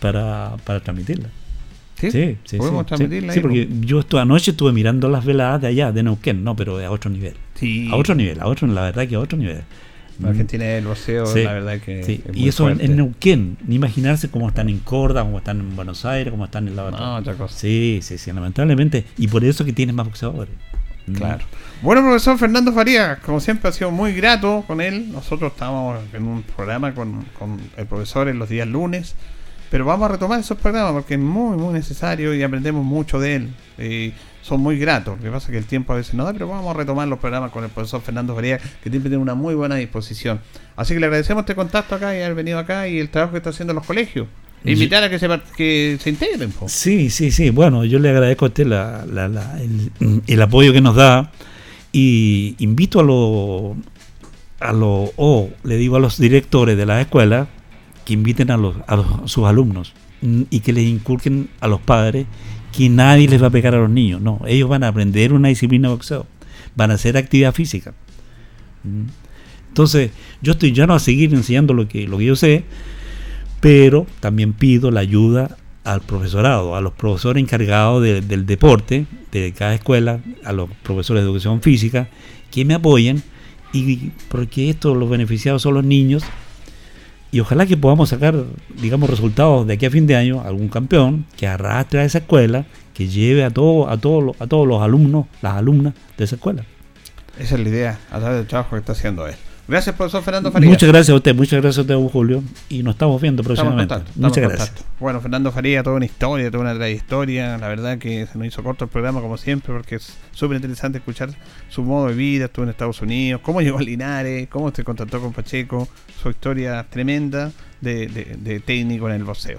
[0.00, 1.28] para, para transmitirla.
[1.96, 2.10] ¿Sí?
[2.10, 5.60] Sí, sí, Podemos sí, transmitirla sí, ahí, porque yo esto anoche estuve mirando las veladas
[5.62, 7.34] de allá, de Neuquén, no, pero a otro nivel.
[7.54, 7.88] Sí.
[7.92, 9.62] A otro nivel, a otro, la verdad que a otro nivel.
[10.20, 12.04] La Argentina el boxeo, Sí, la verdad que.
[12.04, 12.22] sí.
[12.28, 16.04] es Y eso en, Neuquén, ni imaginarse cómo están en Córdoba, cómo están en Buenos
[16.04, 17.56] Aires, cómo están en la No, otra cosa.
[17.58, 19.04] Sí, sí, sí, lamentablemente.
[19.18, 20.54] Y por eso que tienen más boxeadores.
[21.06, 21.14] Mm.
[21.14, 21.44] Claro.
[21.82, 25.12] Bueno, profesor Fernando Farías, como siempre ha sido muy grato con él.
[25.12, 29.14] Nosotros estábamos en un programa con, con el profesor en los días lunes,
[29.70, 33.36] pero vamos a retomar esos programas porque es muy, muy necesario y aprendemos mucho de
[33.36, 33.54] él.
[33.78, 35.16] Eh, son muy gratos.
[35.18, 37.08] Lo que pasa es que el tiempo a veces no da, pero vamos a retomar
[37.08, 40.40] los programas con el profesor Fernando Farías, que siempre tiene una muy buena disposición.
[40.76, 43.38] Así que le agradecemos este contacto acá y haber venido acá y el trabajo que
[43.38, 44.28] está haciendo en los colegios.
[44.64, 46.50] Invitar a que se, que se integren.
[46.50, 46.68] po.
[46.68, 47.50] Sí, sí, sí.
[47.50, 51.30] Bueno, yo le agradezco a usted la- la- la- el, el apoyo que nos da
[51.92, 53.76] y invito a los,
[54.60, 57.48] a los, o le digo a los directores de las escuelas
[58.04, 59.92] que inviten a, los, a, los- a sus alumnos
[60.22, 62.26] mm, y que les inculquen a los padres
[62.76, 64.20] que nadie les va a pegar a los niños.
[64.20, 66.26] No, ellos van a aprender una disciplina de boxeo,
[66.74, 67.92] van a hacer actividad física.
[68.82, 69.04] Mm.
[69.68, 70.10] Entonces,
[70.40, 72.64] yo estoy ya no a seguir enseñando lo que, lo que yo sé,
[73.64, 79.52] pero también pido la ayuda al profesorado, a los profesores encargados de- del deporte de
[79.52, 82.08] cada escuela, a los profesores de educación física,
[82.50, 83.22] que me apoyen,
[83.72, 86.24] y porque esto los beneficiados son los niños,
[87.32, 88.34] y ojalá que podamos sacar,
[88.82, 92.66] digamos, resultados de aquí a fin de año, algún campeón que arrastre a esa escuela,
[92.92, 96.64] que lleve a, todo, a, todos a todos los alumnos, las alumnas de esa escuela.
[97.38, 99.34] Esa es la idea, a través del trabajo que está haciendo él.
[99.66, 100.70] Gracias, profesor Fernando Farías.
[100.70, 102.42] Muchas gracias a usted, muchas gracias a usted, Julio.
[102.68, 103.94] Y nos estamos viendo Estamos en próximamente.
[103.94, 104.68] contacto, estamos muchas en gracias.
[104.70, 104.94] contacto.
[105.00, 107.56] Bueno, Fernando Faría, toda una historia, toda una trayectoria.
[107.56, 110.98] La verdad que se nos hizo corto el programa, como siempre, porque es súper interesante
[110.98, 111.30] escuchar
[111.70, 112.44] su modo de vida.
[112.44, 115.88] Estuvo en Estados Unidos, cómo llegó a Linares, cómo se contactó con Pacheco,
[116.22, 117.50] su historia tremenda
[117.80, 119.58] de, de- de técnico en el boxeo.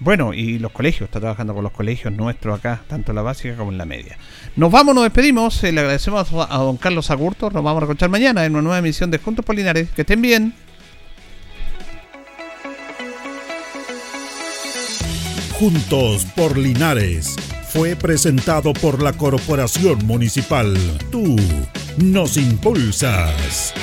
[0.00, 3.72] Bueno, y los colegios, está trabajando con los colegios nuestros acá, tanto la básica como
[3.72, 4.16] en la media.
[4.54, 8.08] Nos vamos, nos despedimos, eh, le agradecemos a don Carlos Agurto, nos vamos a escuchar
[8.08, 9.88] mañana en una nueva emisión de Juntos por Linares.
[9.90, 10.54] Que estén bien.
[15.58, 17.34] Juntos por Linares
[17.68, 20.76] fue presentado por la Corporación Municipal.
[21.10, 21.36] Tú
[21.96, 23.74] nos impulsas.